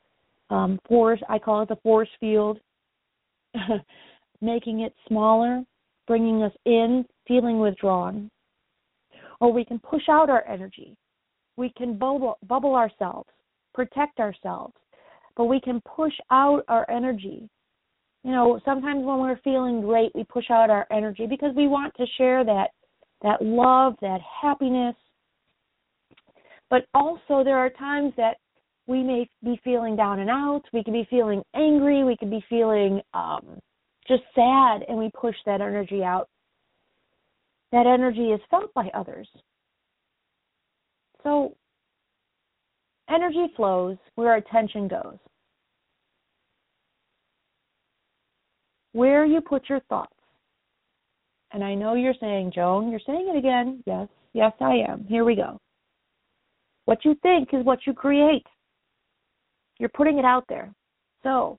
um, 0.51 0.79
force, 0.89 1.21
I 1.29 1.39
call 1.39 1.63
it 1.63 1.69
the 1.69 1.77
force 1.77 2.09
field, 2.21 2.59
making 4.41 4.81
it 4.81 4.95
smaller, 5.07 5.63
bringing 6.07 6.43
us 6.43 6.53
in, 6.65 7.05
feeling 7.27 7.59
withdrawn. 7.59 8.31
Or 9.41 9.53
we 9.53 9.65
can 9.65 9.79
push 9.79 10.03
out 10.09 10.31
our 10.31 10.47
energy. 10.47 10.97
We 11.57 11.73
can 11.77 11.99
bubble, 11.99 12.39
bubble 12.47 12.75
ourselves, 12.75 13.29
protect 13.75 14.21
ourselves, 14.21 14.75
but 15.37 15.45
we 15.45 15.61
can 15.61 15.81
push 15.97 16.13
out 16.31 16.65
our 16.69 16.89
energy. 16.91 17.49
You 18.25 18.33
know, 18.33 18.61
sometimes 18.65 19.05
when 19.05 19.21
we're 19.21 19.41
feeling 19.43 19.81
great, 19.81 20.13
we 20.15 20.25
push 20.25 20.51
out 20.51 20.71
our 20.71 20.87
energy 20.91 21.27
because 21.27 21.55
we 21.57 21.69
want 21.69 21.95
to 21.97 22.07
share 22.17 22.45
that 22.45 22.69
that 23.23 23.43
love, 23.43 23.95
that 24.01 24.21
happiness, 24.41 24.95
but 26.71 26.87
also, 26.95 27.43
there 27.45 27.59
are 27.59 27.71
times 27.71 28.13
that 28.17 28.37
we 28.87 29.03
may 29.03 29.29
be 29.43 29.61
feeling 29.65 29.97
down 29.97 30.21
and 30.21 30.31
out. 30.31 30.63
We 30.73 30.85
could 30.85 30.93
be 30.93 31.07
feeling 31.09 31.43
angry. 31.55 32.05
We 32.05 32.17
could 32.17 32.31
be 32.31 32.45
feeling 32.49 33.01
um, 33.15 33.59
just 34.07 34.23
sad, 34.35 34.83
and 34.89 34.99
we 34.99 35.11
push 35.19 35.37
that 35.47 35.61
energy 35.61 36.03
out. 36.03 36.29
That 37.73 37.87
energy 37.87 38.31
is 38.31 38.41
felt 38.51 38.73
by 38.75 38.91
others. 38.95 39.29
So, 41.23 41.55
energy 43.11 43.47
flows 43.57 43.97
where 44.15 44.37
attention 44.37 44.89
goes. 44.89 45.19
Where 48.93 49.27
you 49.27 49.41
put 49.41 49.69
your 49.69 49.81
thoughts. 49.89 50.13
And 51.53 51.63
I 51.65 51.75
know 51.75 51.95
you're 51.95 52.15
saying, 52.21 52.53
Joan, 52.55 52.91
you're 52.91 53.01
saying 53.07 53.31
it 53.35 53.39
again. 53.39 53.83
Yes, 53.87 54.09
yes, 54.33 54.53
I 54.61 54.77
am. 54.89 55.05
Here 55.09 55.25
we 55.25 55.35
go. 55.35 55.59
What 56.85 57.05
you 57.05 57.15
think 57.23 57.51
is 57.53 57.65
what 57.65 57.81
you 57.87 57.93
create. 57.93 58.47
You're 59.79 59.91
putting 59.91 60.19
it 60.19 60.25
out 60.25 60.45
there. 60.49 60.73
So, 61.23 61.59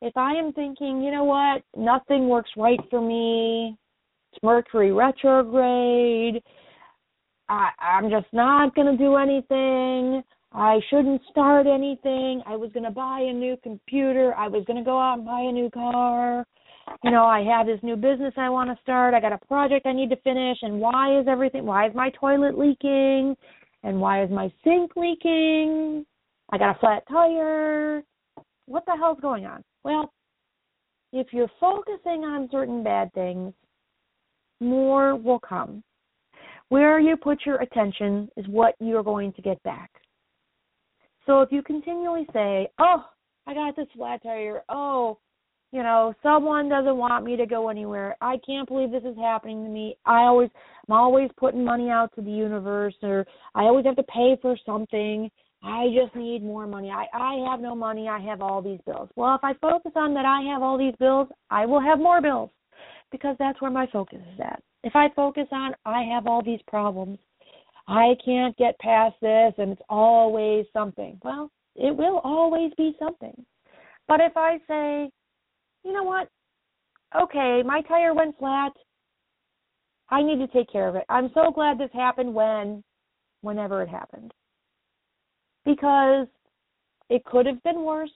if 0.00 0.16
I 0.16 0.32
am 0.34 0.52
thinking, 0.52 1.02
you 1.02 1.10
know 1.12 1.24
what, 1.24 1.62
nothing 1.76 2.28
works 2.28 2.50
right 2.56 2.80
for 2.90 3.00
me, 3.00 3.76
Mercury 4.42 4.92
retrograde, 4.92 6.42
I, 7.48 7.70
I'm 7.78 8.10
just 8.10 8.26
not 8.32 8.74
going 8.74 8.96
to 8.96 8.96
do 8.96 9.16
anything, 9.16 10.22
I 10.52 10.80
shouldn't 10.90 11.22
start 11.30 11.66
anything, 11.66 12.42
I 12.46 12.56
was 12.56 12.70
going 12.72 12.84
to 12.84 12.90
buy 12.90 13.20
a 13.20 13.32
new 13.32 13.56
computer, 13.62 14.34
I 14.34 14.48
was 14.48 14.64
going 14.66 14.78
to 14.78 14.84
go 14.84 14.98
out 14.98 15.18
and 15.18 15.26
buy 15.26 15.40
a 15.40 15.52
new 15.52 15.70
car, 15.70 16.46
you 17.04 17.10
know, 17.10 17.24
I 17.24 17.42
have 17.44 17.66
this 17.66 17.80
new 17.82 17.96
business 17.96 18.34
I 18.36 18.48
want 18.48 18.70
to 18.70 18.82
start, 18.82 19.14
I 19.14 19.20
got 19.20 19.32
a 19.32 19.46
project 19.46 19.86
I 19.86 19.92
need 19.92 20.10
to 20.10 20.16
finish, 20.16 20.58
and 20.62 20.80
why 20.80 21.18
is 21.18 21.26
everything, 21.28 21.64
why 21.64 21.86
is 21.86 21.94
my 21.94 22.10
toilet 22.10 22.58
leaking? 22.58 23.36
And 23.84 24.00
why 24.00 24.22
is 24.22 24.30
my 24.30 24.48
sink 24.62 24.92
leaking? 24.94 26.06
I 26.52 26.58
got 26.58 26.76
a 26.76 26.78
flat 26.78 27.02
tire. 27.08 28.02
What 28.66 28.84
the 28.86 28.96
hell's 28.96 29.18
going 29.20 29.44
on? 29.44 29.64
Well, 29.82 30.12
if 31.12 31.32
you're 31.32 31.50
focusing 31.58 32.22
on 32.22 32.48
certain 32.52 32.84
bad 32.84 33.12
things, 33.12 33.52
more 34.62 35.16
will 35.16 35.38
come. 35.38 35.82
Where 36.68 36.98
you 36.98 37.16
put 37.16 37.44
your 37.44 37.60
attention 37.60 38.30
is 38.36 38.46
what 38.48 38.74
you're 38.80 39.02
going 39.02 39.32
to 39.34 39.42
get 39.42 39.62
back. 39.62 39.90
So 41.26 41.42
if 41.42 41.52
you 41.52 41.62
continually 41.62 42.26
say, 42.32 42.68
Oh, 42.78 43.04
I 43.46 43.54
got 43.54 43.76
this 43.76 43.88
flat 43.96 44.22
tire. 44.22 44.62
Oh, 44.68 45.18
you 45.72 45.82
know, 45.82 46.14
someone 46.22 46.68
doesn't 46.68 46.96
want 46.96 47.24
me 47.24 47.36
to 47.36 47.46
go 47.46 47.68
anywhere. 47.70 48.16
I 48.20 48.36
can't 48.46 48.68
believe 48.68 48.90
this 48.90 49.04
is 49.04 49.16
happening 49.16 49.64
to 49.64 49.70
me. 49.70 49.96
I 50.04 50.22
always 50.22 50.50
I'm 50.88 50.94
always 50.94 51.30
putting 51.38 51.64
money 51.64 51.88
out 51.88 52.14
to 52.14 52.22
the 52.22 52.30
universe 52.30 52.94
or 53.02 53.26
I 53.54 53.62
always 53.62 53.86
have 53.86 53.96
to 53.96 54.02
pay 54.04 54.36
for 54.40 54.56
something. 54.66 55.30
I 55.62 55.88
just 55.94 56.14
need 56.14 56.42
more 56.42 56.66
money. 56.66 56.90
I 56.90 57.06
I 57.14 57.50
have 57.50 57.60
no 57.60 57.74
money. 57.74 58.08
I 58.08 58.20
have 58.20 58.42
all 58.42 58.60
these 58.60 58.80
bills. 58.84 59.08
Well, 59.16 59.34
if 59.34 59.42
I 59.42 59.54
focus 59.54 59.92
on 59.96 60.12
that 60.14 60.26
I 60.26 60.42
have 60.52 60.62
all 60.62 60.76
these 60.76 60.94
bills, 60.98 61.28
I 61.50 61.64
will 61.64 61.80
have 61.80 61.98
more 61.98 62.20
bills 62.20 62.50
because 63.12 63.36
that's 63.38 63.60
where 63.60 63.70
my 63.70 63.86
focus 63.92 64.18
is 64.34 64.40
at. 64.40 64.62
If 64.82 64.96
I 64.96 65.08
focus 65.14 65.46
on 65.52 65.74
I 65.84 66.02
have 66.02 66.26
all 66.26 66.42
these 66.42 66.60
problems, 66.66 67.18
I 67.86 68.14
can't 68.24 68.56
get 68.56 68.78
past 68.80 69.14
this 69.20 69.54
and 69.58 69.72
it's 69.72 69.82
always 69.88 70.66
something. 70.72 71.20
Well, 71.22 71.50
it 71.76 71.96
will 71.96 72.20
always 72.24 72.72
be 72.76 72.96
something. 72.98 73.44
But 74.08 74.20
if 74.20 74.36
I 74.36 74.58
say 74.66 75.10
you 75.84 75.92
know 75.92 76.04
what? 76.04 76.28
Okay, 77.20 77.62
my 77.64 77.82
tire 77.82 78.14
went 78.14 78.38
flat. 78.38 78.72
I 80.08 80.22
need 80.22 80.38
to 80.38 80.46
take 80.48 80.70
care 80.70 80.88
of 80.88 80.96
it. 80.96 81.04
I'm 81.08 81.30
so 81.34 81.50
glad 81.50 81.78
this 81.78 81.90
happened 81.92 82.34
when, 82.34 82.82
whenever 83.40 83.82
it 83.82 83.88
happened. 83.88 84.32
Because 85.64 86.26
it 87.08 87.24
could 87.24 87.46
have 87.46 87.62
been 87.62 87.82
worse. 87.82 88.12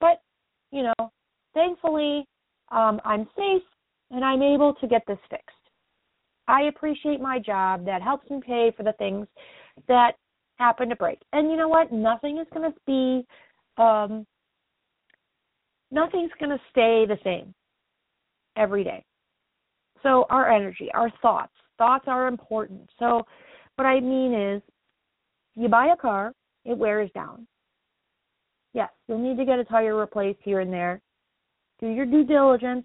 But, 0.00 0.22
you 0.70 0.82
know, 0.82 1.12
thankfully, 1.54 2.24
um, 2.70 3.00
I'm 3.04 3.28
safe 3.36 3.62
and 4.12 4.24
I'm 4.24 4.42
able 4.42 4.74
to 4.74 4.86
get 4.86 5.02
this 5.08 5.18
fixed. 5.28 5.56
I 6.46 6.62
appreciate 6.62 7.20
my 7.20 7.38
job 7.38 7.84
that 7.86 8.02
helps 8.02 8.28
me 8.30 8.40
pay 8.44 8.72
for 8.76 8.82
the 8.82 8.92
things 8.94 9.26
that 9.88 10.12
happen 10.56 10.88
to 10.90 10.96
break. 10.96 11.18
And 11.32 11.50
you 11.50 11.56
know 11.56 11.68
what? 11.68 11.92
Nothing 11.92 12.38
is 12.38 12.46
going 12.52 12.70
to 12.70 12.78
be 12.86 13.26
um, 13.82 14.26
nothing's 15.90 16.30
going 16.38 16.50
to 16.50 16.60
stay 16.70 17.06
the 17.06 17.18
same 17.24 17.54
every 18.56 18.84
day. 18.84 19.04
So, 20.02 20.26
our 20.30 20.50
energy, 20.50 20.90
our 20.94 21.12
thoughts, 21.22 21.52
thoughts 21.78 22.04
are 22.06 22.26
important. 22.26 22.90
So, 22.98 23.24
what 23.76 23.84
I 23.86 24.00
mean 24.00 24.34
is, 24.34 24.62
you 25.54 25.68
buy 25.68 25.92
a 25.92 25.96
car, 25.96 26.32
it 26.64 26.76
wears 26.76 27.10
down. 27.14 27.46
Yes, 28.74 28.90
you'll 29.06 29.18
need 29.18 29.36
to 29.36 29.44
get 29.44 29.58
a 29.58 29.64
tire 29.64 29.94
replaced 29.94 30.40
here 30.42 30.60
and 30.60 30.72
there. 30.72 31.00
Do 31.80 31.88
your 31.88 32.06
due 32.06 32.24
diligence 32.24 32.84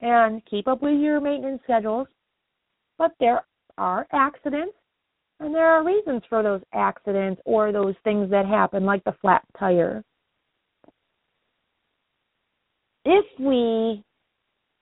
and 0.00 0.44
keep 0.46 0.68
up 0.68 0.82
with 0.82 0.98
your 1.00 1.20
maintenance 1.20 1.60
schedules. 1.64 2.08
But 2.98 3.12
there 3.20 3.44
are 3.78 4.06
accidents, 4.12 4.74
and 5.40 5.54
there 5.54 5.66
are 5.66 5.84
reasons 5.84 6.22
for 6.28 6.42
those 6.42 6.62
accidents 6.72 7.40
or 7.44 7.72
those 7.72 7.94
things 8.04 8.30
that 8.30 8.46
happen, 8.46 8.84
like 8.84 9.04
the 9.04 9.14
flat 9.20 9.42
tire 9.58 10.02
if 13.06 13.24
we 13.38 14.02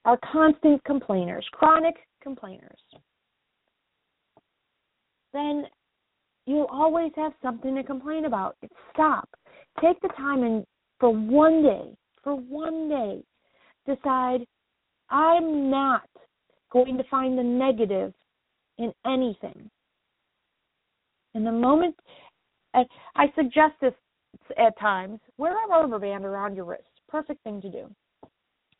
are 0.07 0.19
constant 0.33 0.83
complainers, 0.85 1.47
chronic 1.53 1.95
complainers, 2.23 2.81
then 5.35 5.65
you'll 6.47 6.69
always 6.73 7.13
have 7.17 7.33
something 7.43 7.75
to 7.75 7.83
complain 7.83 8.25
about. 8.25 8.57
Stop. 8.93 9.29
Take 9.83 10.01
the 10.01 10.09
time 10.17 10.43
and 10.43 10.65
for 10.99 11.11
one 11.11 11.63
day, 11.63 11.95
for 12.23 12.35
one 12.35 12.89
day, 12.89 13.23
decide 13.87 14.47
I'm 15.11 15.71
not 15.71 16.09
going 16.73 16.97
to 16.97 17.05
find 17.11 17.39
the 17.39 17.43
negative 17.43 18.13
in 18.79 18.93
anything. 19.07 19.71
And 21.35 21.47
the 21.47 21.53
moment, 21.53 21.97
I 22.75 23.27
suggest 23.37 23.75
this 23.81 23.95
at 24.59 24.79
times, 24.79 25.21
wear 25.39 25.53
a 25.53 25.69
rubber 25.69 25.99
band 25.99 26.25
around 26.25 26.57
your 26.57 26.65
wrist. 26.65 26.83
Perfect 27.09 27.43
thing 27.45 27.61
to 27.63 27.71
do 27.71 27.89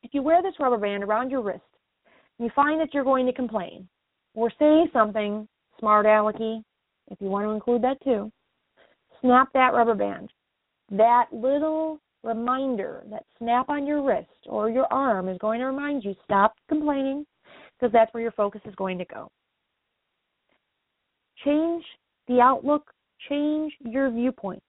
if 0.05 0.13
you 0.13 0.23
wear 0.23 0.43
this 0.43 0.55
rubber 0.61 0.77
band 0.77 1.03
around 1.03 1.31
your 1.31 1.41
wrist, 1.41 1.63
you 2.39 2.51
find 2.55 2.81
that 2.81 2.93
you're 2.93 3.05
going 3.05 3.27
to 3.27 3.33
complain 3.33 3.89
or 4.35 4.51
say 4.59 4.89
something 4.93 5.49
smart 5.81 6.07
alecky, 6.07 6.63
if 7.11 7.21
you 7.21 7.29
want 7.29 7.47
to 7.47 7.51
include 7.51 7.83
that 7.83 8.01
too, 8.05 8.31
snap 9.21 9.49
that 9.55 9.73
rubber 9.73 9.95
band. 9.95 10.31
That 10.91 11.27
little 11.33 11.99
reminder, 12.25 13.05
that 13.11 13.25
snap 13.39 13.69
on 13.69 13.87
your 13.87 14.03
wrist 14.03 14.29
or 14.47 14.71
your 14.71 14.93
arm 14.93 15.29
is 15.29 15.39
going 15.39 15.61
to 15.61 15.67
remind 15.67 16.05
you 16.05 16.15
stop 16.25 16.55
complaining 16.69 17.25
because 17.79 17.93
that's 17.93 18.13
where 18.15 18.23
your 18.23 18.33
focus 18.33 18.63
is 18.65 18.75
going 18.75 18.99
to 18.99 19.05
go. 19.05 19.31
Change 21.45 21.85
the 22.27 22.41
outlook, 22.41 22.91
change 23.29 23.73
your 23.81 24.11
viewpoint. 24.11 24.63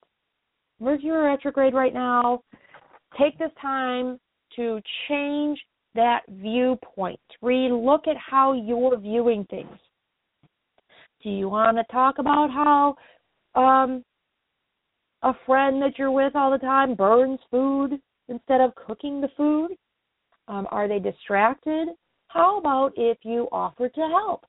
Mercury 0.78 1.26
retrograde 1.26 1.72
right 1.72 1.94
now. 1.94 2.42
Take 3.18 3.38
this 3.38 3.50
time 3.60 4.18
to 4.56 4.80
change 5.08 5.58
that 5.94 6.20
viewpoint. 6.28 7.20
Relook 7.42 8.06
at 8.08 8.16
how 8.16 8.52
you're 8.52 8.98
viewing 8.98 9.46
things. 9.48 9.78
Do 11.22 11.30
you 11.30 11.48
want 11.48 11.78
to 11.78 11.84
talk 11.90 12.18
about 12.18 12.50
how 12.50 12.96
um, 13.60 14.04
a 15.22 15.32
friend 15.44 15.80
that 15.82 15.98
you're 15.98 16.10
with 16.10 16.36
all 16.36 16.50
the 16.50 16.58
time 16.58 16.94
burns 16.94 17.40
food 17.50 17.98
instead 18.28 18.60
of 18.60 18.74
cooking 18.74 19.20
the 19.20 19.28
food? 19.36 19.70
Um, 20.48 20.66
are 20.70 20.88
they 20.88 20.98
distracted? 20.98 21.88
How 22.28 22.58
about 22.58 22.92
if 22.96 23.18
you 23.22 23.48
offer 23.50 23.88
to 23.88 24.00
help? 24.00 24.44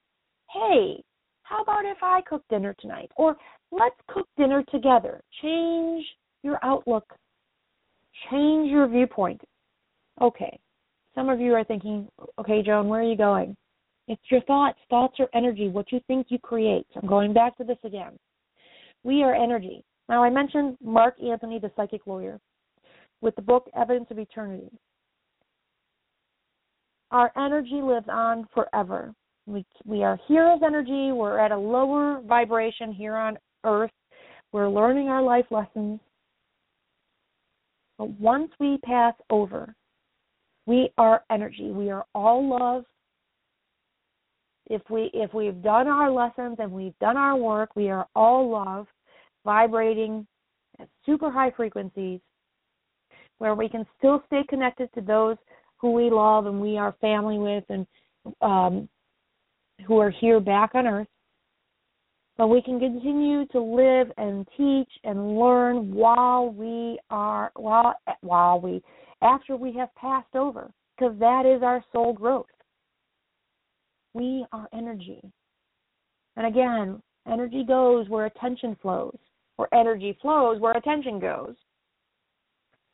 Hey, 0.52 1.04
how 1.44 1.64
about 1.64 1.86
if 1.86 1.98
I 2.02 2.22
cook 2.22 2.44
dinner 2.50 2.76
tonight? 2.80 3.12
Or 3.16 3.36
let's 3.72 3.96
cook 4.10 4.28
dinner 4.38 4.64
together. 4.72 5.22
Change 5.42 6.06
your 6.44 6.60
outlook, 6.64 7.14
change 8.30 8.70
your 8.70 8.88
viewpoint. 8.88 9.42
Okay, 10.22 10.60
some 11.16 11.30
of 11.30 11.40
you 11.40 11.54
are 11.54 11.64
thinking, 11.64 12.08
okay, 12.40 12.62
Joan, 12.62 12.88
where 12.88 13.02
are 13.02 13.10
you 13.10 13.18
going? 13.18 13.56
It's 14.08 14.22
your 14.30 14.42
thoughts. 14.42 14.80
Thoughts 14.90 15.20
are 15.20 15.30
energy, 15.34 15.68
what 15.68 15.92
you 15.92 16.00
think 16.08 16.28
you 16.30 16.40
create. 16.40 16.88
I'm 16.96 17.08
going 17.08 17.34
back 17.34 17.58
to 17.58 17.64
this 17.64 17.78
again. 17.84 18.18
We 19.04 19.24
are 19.24 19.36
energy. 19.36 19.84
Now, 20.10 20.24
I 20.24 20.30
mentioned 20.30 20.78
Mark 20.82 21.16
Anthony, 21.22 21.60
the 21.60 21.72
psychic 21.76 22.08
lawyer, 22.08 22.40
with 23.22 23.36
the 23.36 23.42
book 23.42 23.70
Evidence 23.76 24.08
of 24.10 24.20
Eternity. 24.20 24.72
Our 27.12 27.32
energy 27.38 27.82
lives 27.82 28.08
on 28.10 28.48
forever. 28.54 29.14
We, 29.46 29.66
we 29.86 30.04
are 30.04 30.20
here 30.28 30.46
as 30.46 30.62
energy. 30.66 31.12
We're 31.12 31.40
at 31.40 31.52
a 31.52 31.58
lower 31.58 32.22
vibration 32.26 32.94
here 32.94 33.16
on 33.16 33.38
earth. 33.64 33.92
We're 34.52 34.70
learning 34.70 35.08
our 35.08 35.22
life 35.22 35.46
lessons. 35.52 36.00
But 37.98 38.10
once 38.20 38.52
we 38.60 38.78
pass 38.84 39.14
over, 39.30 39.74
we 40.66 40.90
are 40.98 41.24
energy. 41.32 41.72
We 41.72 41.90
are 41.90 42.06
all 42.14 42.48
love. 42.48 42.84
If 44.70 44.82
we 44.90 45.10
if 45.14 45.34
we've 45.34 45.62
done 45.64 45.88
our 45.88 46.12
lessons 46.12 46.58
and 46.60 46.72
we've 46.72 46.98
done 47.00 47.16
our 47.16 47.38
work, 47.38 47.76
we 47.76 47.90
are 47.90 48.06
all 48.16 48.50
love, 48.50 48.86
vibrating 49.48 50.28
at 50.78 50.90
super 51.06 51.32
high 51.32 51.52
frequencies, 51.52 52.20
where 53.38 53.56
we 53.56 53.70
can 53.70 53.86
still 53.98 54.22
stay 54.28 54.44
connected 54.50 54.90
to 54.94 55.00
those 55.00 55.38
who 55.78 55.94
we 55.94 56.10
love 56.10 56.48
and 56.48 56.60
we 56.60 56.78
are 56.78 56.96
family 57.00 57.38
with 57.38 57.64
and 57.70 57.88
um, 58.42 58.90
who 59.88 60.00
are 60.00 60.10
here 60.10 60.42
back 60.42 60.72
on 60.76 60.86
earth. 60.86 61.08
But 62.38 62.48
we 62.48 62.62
can 62.62 62.78
continue 62.78 63.46
to 63.48 63.62
live 63.62 64.12
and 64.18 64.46
teach 64.58 64.92
and 65.06 65.40
learn 65.40 65.94
while 65.94 66.50
we 66.50 67.00
are 67.10 67.52
while 67.56 67.96
while 68.22 68.60
we 68.60 68.84
after 69.22 69.56
we 69.56 69.72
have 69.74 69.96
passed 69.96 70.36
over, 70.36 70.70
because 70.92 71.18
that 71.20 71.46
is 71.46 71.64
our 71.64 71.82
soul 71.94 72.14
growth. 72.14 72.46
We 74.14 74.46
are 74.52 74.68
energy. 74.74 75.22
And 76.36 76.46
again, 76.46 77.02
energy 77.28 77.64
goes 77.68 78.10
where 78.10 78.26
attention 78.28 78.78
flows, 78.82 79.18
or 79.58 79.74
energy 79.74 80.18
flows 80.22 80.60
where 80.60 80.74
attention 80.74 81.20
goes. 81.20 81.56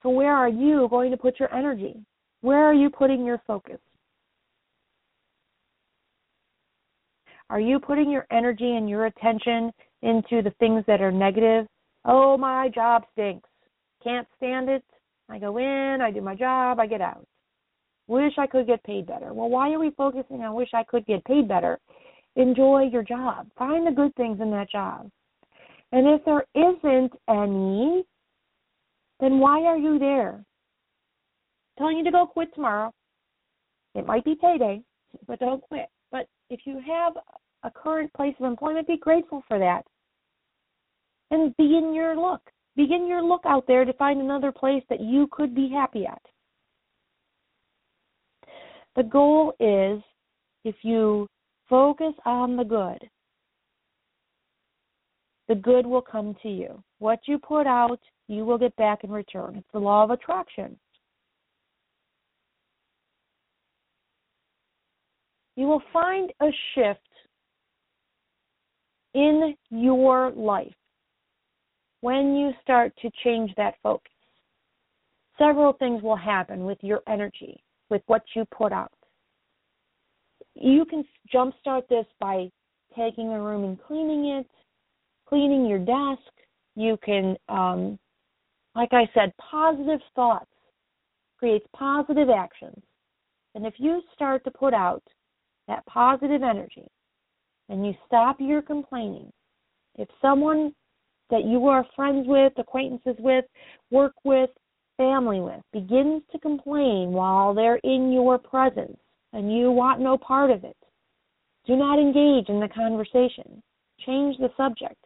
So, 0.02 0.10
where 0.10 0.36
are 0.36 0.50
you 0.50 0.88
going 0.90 1.12
to 1.12 1.18
put 1.18 1.40
your 1.40 1.54
energy? 1.54 1.96
Where 2.42 2.66
are 2.66 2.74
you 2.74 2.90
putting 2.90 3.26
your 3.26 3.42
focus? 3.48 3.80
Are 7.50 7.60
you 7.60 7.80
putting 7.80 8.10
your 8.10 8.26
energy 8.32 8.76
and 8.76 8.90
your 8.90 9.06
attention 9.06 9.72
into 10.02 10.42
the 10.42 10.54
things 10.60 10.84
that 10.88 11.02
are 11.02 11.12
negative? 11.12 11.68
Oh, 12.06 12.38
my 12.38 12.70
job 12.70 13.04
stinks. 13.14 13.50
Can't 14.04 14.28
stand 14.38 14.70
it. 14.70 14.84
I 15.30 15.40
go 15.40 15.58
in, 15.58 16.02
I 16.02 16.12
do 16.12 16.22
my 16.22 16.36
job, 16.36 16.80
I 16.80 16.88
get 16.88 17.02
out. 17.02 17.26
Wish 18.08 18.34
I 18.38 18.48
could 18.48 18.68
get 18.68 18.84
paid 18.84 19.08
better. 19.08 19.34
Well, 19.34 19.50
why 19.50 19.72
are 19.72 19.80
we 19.80 19.92
focusing 19.92 20.42
on 20.42 20.56
wish 20.56 20.70
I 20.74 20.84
could 20.84 21.06
get 21.06 21.24
paid 21.24 21.48
better? 21.48 21.80
Enjoy 22.36 22.90
your 22.92 23.04
job. 23.04 23.48
Find 23.58 23.88
the 23.88 23.92
good 23.92 24.14
things 24.16 24.42
in 24.42 24.52
that 24.52 24.70
job. 24.70 25.10
And 25.94 26.08
if 26.08 26.26
there 26.26 26.44
isn't 26.56 27.14
any, 27.30 28.04
then 29.20 29.40
why 29.40 29.62
are 29.62 29.78
you 29.78 30.00
there? 30.00 30.38
I'm 30.38 30.44
telling 31.78 31.98
you 32.00 32.04
to 32.04 32.12
go 32.12 32.26
quit 32.26 32.54
tomorrow. 32.56 32.92
It 33.94 34.08
might 34.08 34.26
be 34.26 34.34
payday, 34.34 34.82
but 35.28 35.40
don't 35.40 35.62
quit. 35.62 35.86
But 36.12 36.26
if 36.50 36.62
you 36.66 36.82
have 36.86 37.14
a 37.62 37.70
current 37.70 38.12
place 38.14 38.34
of 38.40 38.48
employment, 38.48 38.88
be 38.88 38.98
grateful 38.98 39.44
for 39.48 39.60
that. 39.60 39.86
And 41.30 41.56
begin 41.58 41.94
your 41.94 42.16
look. 42.16 42.42
Begin 42.76 43.08
your 43.08 43.22
look 43.22 43.44
out 43.46 43.66
there 43.68 43.86
to 43.86 43.94
find 43.94 44.20
another 44.20 44.52
place 44.52 44.84
that 44.90 45.00
you 45.00 45.28
could 45.32 45.54
be 45.54 45.70
happy 45.70 46.08
at. 46.08 46.22
The 48.96 49.04
goal 49.04 49.54
is 49.60 50.02
if 50.66 50.76
you 50.82 51.28
focus 51.70 52.14
on 52.26 52.58
the 52.58 52.64
good, 52.64 53.08
the 55.54 55.60
good 55.60 55.86
will 55.86 56.02
come 56.02 56.36
to 56.42 56.50
you. 56.50 56.84
What 56.98 57.20
you 57.26 57.38
put 57.38 57.68
out, 57.68 58.00
you 58.28 58.44
will 58.44 58.58
get 58.58 58.76
back 58.76 59.04
in 59.04 59.12
return. 59.12 59.56
It's 59.56 59.68
the 59.72 59.80
law 59.80 60.04
of 60.04 60.10
attraction. 60.10 60.76
You 65.56 65.68
will 65.68 65.84
find 65.92 66.32
a 66.42 66.48
shift 66.74 67.00
in 69.14 69.54
your 69.70 70.32
life 70.32 70.74
when 72.02 72.36
you 72.36 72.52
start 72.64 72.92
to 73.04 73.12
change 73.24 73.52
that 73.56 73.76
focus. 73.84 74.12
Several 75.38 75.74
things 75.74 76.02
will 76.02 76.16
happen 76.16 76.66
with 76.66 76.80
your 76.82 77.02
energy 77.08 77.64
with 77.92 78.02
what 78.08 78.24
you 78.36 78.44
put 78.46 78.72
out. 78.72 78.92
You 80.56 80.86
can 80.86 81.04
jumpstart 81.32 81.88
this 81.90 82.08
by 82.20 82.50
taking 82.98 83.28
a 83.30 83.40
room 83.40 83.64
and 83.64 83.80
cleaning 83.84 84.26
it, 84.40 84.48
cleaning 85.28 85.66
your 85.66 85.80
desk. 85.80 86.32
You 86.76 86.98
can, 87.04 87.36
um, 87.50 88.00
like 88.76 88.90
I 88.94 89.10
said, 89.14 89.32
positive 89.38 90.00
thoughts 90.16 90.50
creates 91.38 91.66
positive 91.76 92.30
actions. 92.30 92.82
And 93.56 93.66
if 93.66 93.76
you 93.78 94.02
start 94.14 94.44
to 94.46 94.52
put 94.52 94.74
out 94.74 95.04
that 95.68 95.86
positive 95.86 96.42
energy 96.42 96.88
and 97.70 97.86
you 97.86 97.94
stop 98.08 98.38
your 98.40 98.62
complaining, 98.62 99.32
if 99.96 100.08
someone 100.22 100.74
that 101.30 101.46
you 101.46 101.68
are 101.68 101.86
friends 101.96 102.26
with, 102.28 102.54
acquaintances 102.58 103.16
with, 103.20 103.46
work 103.92 104.14
with, 104.24 104.50
family 104.98 105.40
with 105.40 105.62
begins 105.72 106.22
to 106.32 106.40
complain 106.40 107.12
while 107.12 107.54
they're 107.54 107.80
in 107.84 108.12
your 108.12 108.38
presence 108.38 108.98
and 109.34 109.56
you 109.56 109.72
want 109.72 110.00
no 110.00 110.18
part 110.18 110.52
of 110.52 110.64
it, 110.64 110.78
do 111.66 111.76
not 111.76 112.00
engage 112.00 112.50
in 112.50 112.60
the 112.60 112.68
conversation. 112.68 113.62
Change 114.06 114.38
the 114.38 114.50
subject. 114.58 115.03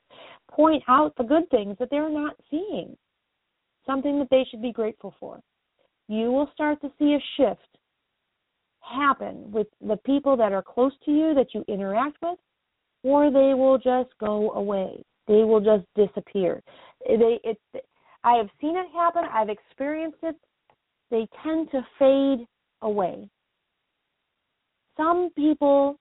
Point 0.52 0.84
out 0.88 1.14
the 1.18 1.24
good 1.24 1.50
things 1.50 1.76
that 1.80 1.90
they're 1.90 2.10
not 2.10 2.36
seeing, 2.50 2.96
something 3.86 4.18
that 4.20 4.30
they 4.30 4.46
should 4.50 4.62
be 4.62 4.72
grateful 4.72 5.14
for. 5.20 5.40
You 6.08 6.32
will 6.32 6.50
start 6.54 6.82
to 6.82 6.92
see 6.98 7.14
a 7.16 7.24
shift 7.36 7.68
happen 8.82 9.52
with 9.52 9.68
the 9.86 9.98
people 10.06 10.38
that 10.38 10.54
are 10.54 10.64
close 10.64 10.94
to 11.06 11.12
you 11.12 11.34
that 11.36 11.54
you 11.54 11.66
interact 11.68 12.18
with, 12.22 12.40
or 13.04 13.30
they 13.30 13.54
will 13.54 13.78
just 13.78 14.10
go 14.20 14.52
away. 14.52 15.04
They 15.28 15.44
will 15.44 15.60
just 15.60 15.86
disappear. 15.96 16.62
They, 17.06 17.40
it, 17.44 17.60
I 18.24 18.36
have 18.36 18.48
seen 18.62 18.78
it 18.78 18.88
happen, 18.94 19.24
I've 19.32 19.50
experienced 19.50 20.20
it. 20.24 20.36
They 21.12 21.28
tend 21.44 21.70
to 21.72 21.86
fade 22.00 22.48
away. 22.82 23.30
Some 24.96 25.30
people, 25.36 26.00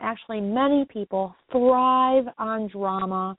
actually, 0.00 0.40
many 0.40 0.86
people, 0.86 1.34
thrive 1.52 2.24
on 2.38 2.68
drama, 2.68 3.36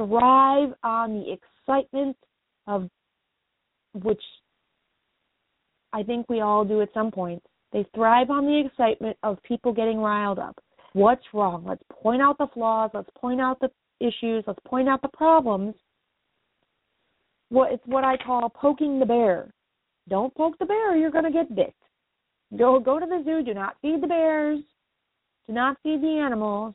thrive 0.00 0.72
on 0.82 1.14
the 1.14 1.32
excitement 1.32 2.16
of 2.66 2.88
which 3.94 4.22
I 5.92 6.02
think 6.02 6.28
we 6.28 6.40
all 6.40 6.64
do 6.64 6.80
at 6.82 6.88
some 6.94 7.10
point. 7.10 7.42
They 7.72 7.84
thrive 7.94 8.30
on 8.30 8.46
the 8.46 8.64
excitement 8.66 9.16
of 9.22 9.42
people 9.42 9.72
getting 9.72 9.98
riled 9.98 10.38
up. 10.38 10.56
What's 10.92 11.24
wrong? 11.32 11.64
Let's 11.66 11.82
point 11.90 12.22
out 12.22 12.38
the 12.38 12.48
flaws. 12.52 12.90
Let's 12.94 13.10
point 13.16 13.40
out 13.40 13.60
the 13.60 13.70
issues. 14.00 14.44
Let's 14.46 14.58
point 14.66 14.88
out 14.88 15.02
the 15.02 15.08
problems 15.08 15.74
what 17.50 17.72
it's 17.72 17.82
what 17.86 18.04
I 18.04 18.16
call 18.16 18.48
poking 18.48 18.98
the 18.98 19.06
bear. 19.06 19.52
Don't 20.08 20.34
poke 20.34 20.58
the 20.58 20.64
bear, 20.64 20.96
you're 20.96 21.10
going 21.10 21.24
to 21.24 21.30
get 21.30 21.54
bit. 21.54 21.74
Go 22.56 22.80
go 22.80 22.98
to 22.98 23.06
the 23.06 23.22
zoo. 23.24 23.44
Do 23.44 23.54
not 23.54 23.76
feed 23.82 24.02
the 24.02 24.06
bears. 24.06 24.60
Do 25.46 25.52
not 25.52 25.76
feed 25.82 26.02
the 26.02 26.22
animals 26.24 26.74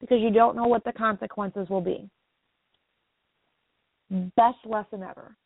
because 0.00 0.18
you 0.20 0.30
don't 0.30 0.56
know 0.56 0.66
what 0.66 0.84
the 0.84 0.92
consequences 0.92 1.68
will 1.68 1.80
be. 1.80 2.08
Best 4.10 4.58
lesson 4.64 5.02
ever. 5.02 5.36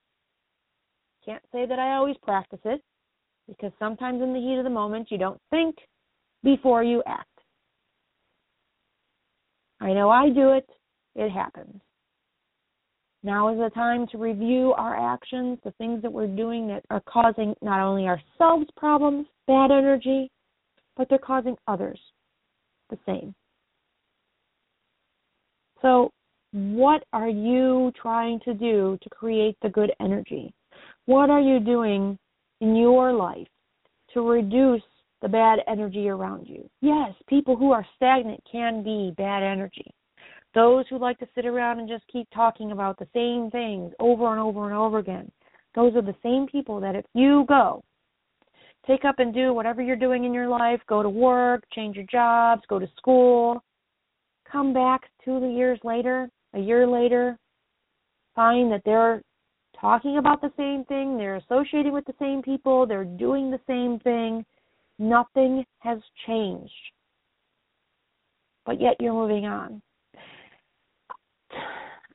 Can't 1.25 1.42
say 1.53 1.66
that 1.66 1.79
I 1.79 1.94
always 1.94 2.16
practice 2.23 2.61
it 2.64 2.83
because 3.46 3.73
sometimes 3.79 4.23
in 4.23 4.33
the 4.33 4.40
heat 4.40 4.59
of 4.59 4.64
the 4.64 4.70
moment 4.70 5.11
you 5.11 5.18
don't 5.18 5.40
think 5.51 5.77
before 6.42 6.83
you 6.83 7.03
act. 7.07 7.27
I 9.81 9.92
know 9.92 10.11
I 10.11 10.29
do 10.31 10.53
it, 10.53 10.68
it 11.14 11.31
happens. 11.31 11.81
Now 13.23 13.53
is 13.53 13.59
the 13.59 13.70
time 13.75 14.07
to 14.09 14.18
review 14.18 14.73
our 14.79 15.12
actions, 15.12 15.59
the 15.62 15.73
things 15.73 16.01
that 16.03 16.12
we're 16.12 16.27
doing 16.27 16.66
that 16.68 16.85
are 16.90 17.03
causing 17.07 17.55
not 17.61 17.81
only 17.81 18.07
ourselves 18.07 18.66
problems, 18.77 19.27
bad 19.46 19.70
energy, 19.70 20.31
but 20.96 21.09
they're 21.09 21.18
causing 21.18 21.57
others 21.66 22.01
the 22.88 22.99
same. 23.07 23.35
So, 25.83 26.11
what 26.52 27.04
are 27.12 27.28
you 27.28 27.92
trying 28.00 28.40
to 28.40 28.54
do 28.54 28.98
to 29.02 29.08
create 29.10 29.56
the 29.62 29.68
good 29.68 29.92
energy? 30.00 30.52
What 31.06 31.30
are 31.30 31.40
you 31.40 31.60
doing 31.60 32.18
in 32.60 32.76
your 32.76 33.12
life 33.12 33.48
to 34.14 34.28
reduce 34.28 34.82
the 35.22 35.28
bad 35.28 35.60
energy 35.68 36.08
around 36.08 36.46
you? 36.48 36.68
Yes, 36.80 37.12
people 37.28 37.56
who 37.56 37.72
are 37.72 37.86
stagnant 37.96 38.42
can 38.50 38.82
be 38.82 39.12
bad 39.16 39.42
energy. 39.42 39.94
Those 40.54 40.84
who 40.90 40.98
like 40.98 41.18
to 41.18 41.28
sit 41.34 41.46
around 41.46 41.78
and 41.78 41.88
just 41.88 42.04
keep 42.08 42.28
talking 42.34 42.72
about 42.72 42.98
the 42.98 43.06
same 43.14 43.50
things 43.50 43.92
over 44.00 44.32
and 44.32 44.40
over 44.40 44.66
and 44.66 44.76
over 44.76 44.98
again, 44.98 45.30
those 45.76 45.94
are 45.94 46.02
the 46.02 46.16
same 46.22 46.48
people 46.50 46.80
that 46.80 46.96
if 46.96 47.04
you 47.14 47.44
go, 47.48 47.84
take 48.86 49.04
up 49.04 49.20
and 49.20 49.32
do 49.32 49.52
whatever 49.54 49.80
you're 49.80 49.94
doing 49.94 50.24
in 50.24 50.34
your 50.34 50.48
life, 50.48 50.80
go 50.88 51.02
to 51.02 51.08
work, 51.08 51.62
change 51.72 51.94
your 51.94 52.06
jobs, 52.10 52.62
go 52.68 52.80
to 52.80 52.88
school, 52.96 53.62
come 54.50 54.72
back 54.72 55.02
two 55.24 55.38
years 55.48 55.78
later, 55.84 56.28
a 56.54 56.58
year 56.58 56.86
later, 56.86 57.38
find 58.34 58.70
that 58.72 58.82
they're 58.84 59.22
talking 59.80 60.18
about 60.18 60.40
the 60.40 60.52
same 60.56 60.84
thing, 60.84 61.16
they're 61.16 61.36
associating 61.36 61.92
with 61.92 62.04
the 62.04 62.14
same 62.18 62.42
people, 62.42 62.86
they're 62.86 63.04
doing 63.04 63.50
the 63.50 63.60
same 63.66 63.98
thing. 64.00 64.44
Nothing 64.98 65.64
has 65.78 65.98
changed. 66.26 66.72
But 68.66 68.80
yet 68.80 68.96
you're 69.00 69.14
moving 69.14 69.46
on. 69.46 69.80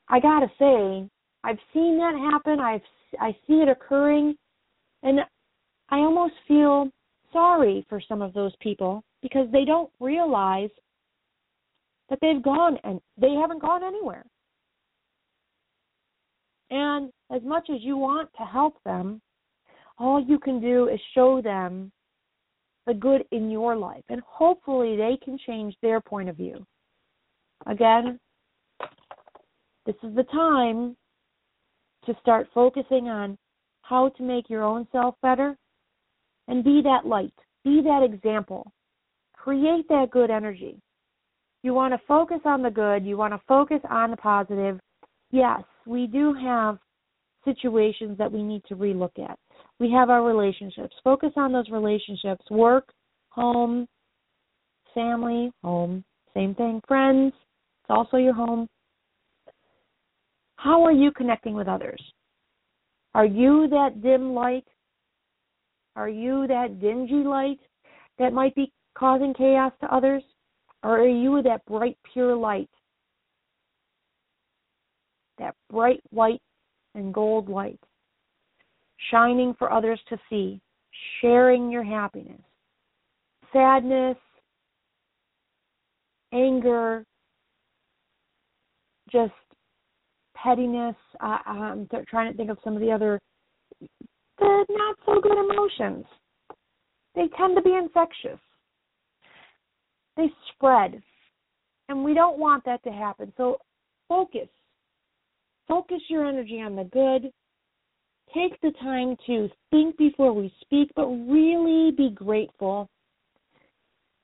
I 0.08 0.20
gotta 0.20 0.46
say, 0.58 1.08
I've 1.42 1.58
seen 1.72 1.98
that 1.98 2.14
happen. 2.32 2.60
I've 2.60 2.82
I 3.20 3.32
see 3.46 3.54
it 3.54 3.68
occurring, 3.68 4.36
and 5.02 5.20
I 5.88 5.98
almost 5.98 6.34
feel 6.46 6.90
sorry 7.32 7.84
for 7.88 8.00
some 8.00 8.22
of 8.22 8.32
those 8.32 8.54
people 8.60 9.02
because 9.22 9.48
they 9.52 9.64
don't 9.64 9.90
realize 10.00 10.70
that 12.08 12.18
they've 12.20 12.42
gone 12.42 12.78
and 12.84 13.00
they 13.20 13.32
haven't 13.32 13.60
gone 13.60 13.82
anywhere. 13.82 14.24
And 16.70 17.10
as 17.34 17.42
much 17.42 17.68
as 17.70 17.80
you 17.80 17.96
want 17.96 18.28
to 18.38 18.44
help 18.44 18.76
them, 18.84 19.20
all 19.98 20.22
you 20.22 20.38
can 20.38 20.60
do 20.60 20.88
is 20.88 21.00
show 21.14 21.40
them 21.40 21.90
the 22.86 22.94
good 22.94 23.24
in 23.32 23.50
your 23.50 23.76
life, 23.76 24.04
and 24.08 24.20
hopefully 24.26 24.96
they 24.96 25.18
can 25.24 25.38
change 25.46 25.74
their 25.82 26.00
point 26.00 26.28
of 26.28 26.36
view. 26.36 26.64
Again, 27.66 28.20
this 29.86 29.96
is 30.02 30.14
the 30.14 30.24
time 30.24 30.96
to 32.04 32.14
start 32.20 32.48
focusing 32.54 33.08
on 33.08 33.36
how 33.82 34.10
to 34.10 34.22
make 34.22 34.48
your 34.48 34.62
own 34.62 34.86
self 34.92 35.14
better 35.22 35.56
and 36.48 36.62
be 36.62 36.80
that 36.82 37.06
light, 37.06 37.34
be 37.64 37.82
that 37.82 38.02
example. 38.04 38.72
Create 39.34 39.88
that 39.88 40.10
good 40.10 40.30
energy. 40.30 40.80
You 41.62 41.74
want 41.74 41.94
to 41.94 42.00
focus 42.06 42.40
on 42.44 42.62
the 42.62 42.70
good, 42.70 43.04
you 43.04 43.16
want 43.16 43.32
to 43.32 43.40
focus 43.48 43.80
on 43.90 44.10
the 44.10 44.16
positive. 44.16 44.78
Yes, 45.30 45.62
we 45.86 46.06
do 46.06 46.32
have 46.34 46.78
situations 47.44 48.18
that 48.18 48.30
we 48.30 48.42
need 48.42 48.62
to 48.68 48.76
relook 48.76 49.18
at. 49.18 49.38
We 49.80 49.90
have 49.92 50.10
our 50.10 50.22
relationships. 50.22 50.94
Focus 51.02 51.32
on 51.36 51.52
those 51.52 51.68
relationships 51.70 52.44
work, 52.50 52.92
home, 53.30 53.86
family, 54.94 55.50
home, 55.62 56.04
same 56.34 56.54
thing, 56.54 56.80
friends, 56.86 57.32
it's 57.34 57.90
also 57.90 58.16
your 58.16 58.34
home. 58.34 58.68
How 60.56 60.82
are 60.82 60.92
you 60.92 61.12
connecting 61.12 61.54
with 61.54 61.68
others? 61.68 62.02
Are 63.14 63.24
you 63.24 63.68
that 63.70 64.02
dim 64.02 64.34
light? 64.34 64.64
Are 65.94 66.08
you 66.08 66.46
that 66.48 66.80
dingy 66.80 67.24
light 67.24 67.60
that 68.18 68.32
might 68.32 68.54
be 68.54 68.72
causing 68.98 69.32
chaos 69.34 69.72
to 69.80 69.94
others? 69.94 70.22
Or 70.86 71.00
are 71.00 71.08
you 71.08 71.42
that 71.42 71.64
bright, 71.64 71.98
pure 72.12 72.36
light? 72.36 72.70
That 75.36 75.56
bright 75.68 76.00
white 76.10 76.40
and 76.94 77.12
gold 77.12 77.48
light, 77.48 77.80
shining 79.10 79.52
for 79.58 79.72
others 79.72 79.98
to 80.10 80.16
see, 80.30 80.60
sharing 81.20 81.72
your 81.72 81.82
happiness, 81.82 82.40
sadness, 83.52 84.16
anger, 86.32 87.04
just 89.10 89.32
pettiness. 90.36 90.94
Uh, 91.18 91.38
I'm 91.46 91.88
trying 92.08 92.30
to 92.30 92.36
think 92.36 92.48
of 92.48 92.58
some 92.62 92.76
of 92.76 92.80
the 92.80 92.92
other 92.92 93.18
the 94.38 94.64
not 94.70 94.96
so 95.04 95.20
good 95.20 95.50
emotions. 95.50 96.04
They 97.16 97.26
tend 97.36 97.56
to 97.56 97.62
be 97.62 97.74
infectious. 97.74 98.38
They 100.16 100.30
spread. 100.52 101.02
And 101.88 102.02
we 102.02 102.14
don't 102.14 102.38
want 102.38 102.64
that 102.64 102.82
to 102.84 102.90
happen. 102.90 103.32
So 103.36 103.58
focus. 104.08 104.48
Focus 105.68 106.00
your 106.08 106.26
energy 106.26 106.60
on 106.60 106.76
the 106.76 106.84
good. 106.84 107.30
Take 108.34 108.60
the 108.60 108.72
time 108.82 109.16
to 109.26 109.48
think 109.70 109.96
before 109.96 110.32
we 110.32 110.52
speak, 110.60 110.90
but 110.96 111.06
really 111.06 111.92
be 111.92 112.10
grateful. 112.10 112.88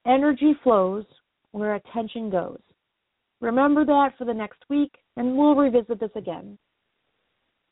Energy 0.06 0.54
flows 0.62 1.04
where 1.52 1.76
attention 1.76 2.30
goes. 2.30 2.60
Remember 3.40 3.84
that 3.84 4.10
for 4.18 4.24
the 4.24 4.34
next 4.34 4.58
week, 4.68 4.92
and 5.16 5.36
we'll 5.36 5.54
revisit 5.54 6.00
this 6.00 6.10
again. 6.16 6.58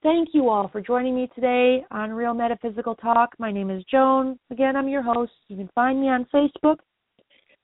Thank 0.02 0.30
you 0.33 0.48
all 0.48 0.68
for 0.68 0.80
joining 0.80 1.14
me 1.14 1.28
today 1.35 1.85
on 1.90 2.11
Real 2.11 2.33
Metaphysical 2.33 2.94
Talk. 2.94 3.30
My 3.38 3.52
name 3.52 3.70
is 3.70 3.85
Joan. 3.90 4.38
Again, 4.50 4.74
I'm 4.76 4.88
your 4.88 5.02
host. 5.02 5.33
You 5.48 5.56
can 5.56 5.68
find 5.74 6.00
me 6.00 6.09
on 6.09 6.26
Facebook 6.33 6.76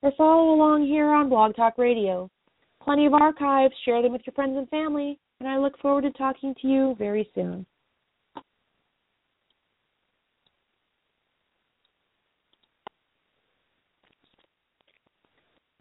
or 0.02 0.12
follow 0.16 0.54
along 0.54 0.87
here 0.87 1.11
on 1.11 1.28
Blog 1.28 1.54
Talk 1.54 1.78
Radio. 1.78 2.30
Plenty 2.82 3.06
of 3.06 3.14
archives. 3.14 3.74
Share 3.85 4.02
them 4.02 4.12
with 4.12 4.22
your 4.26 4.35
friends 4.35 4.56
and 4.56 4.68
family, 4.68 5.18
and 5.40 5.48
I 5.48 5.59
look 5.59 5.78
forward 5.78 6.02
to 6.02 6.11
talking 6.12 6.54
to 6.62 6.68
you 6.68 6.94
very 6.98 7.28
soon. 7.35 7.66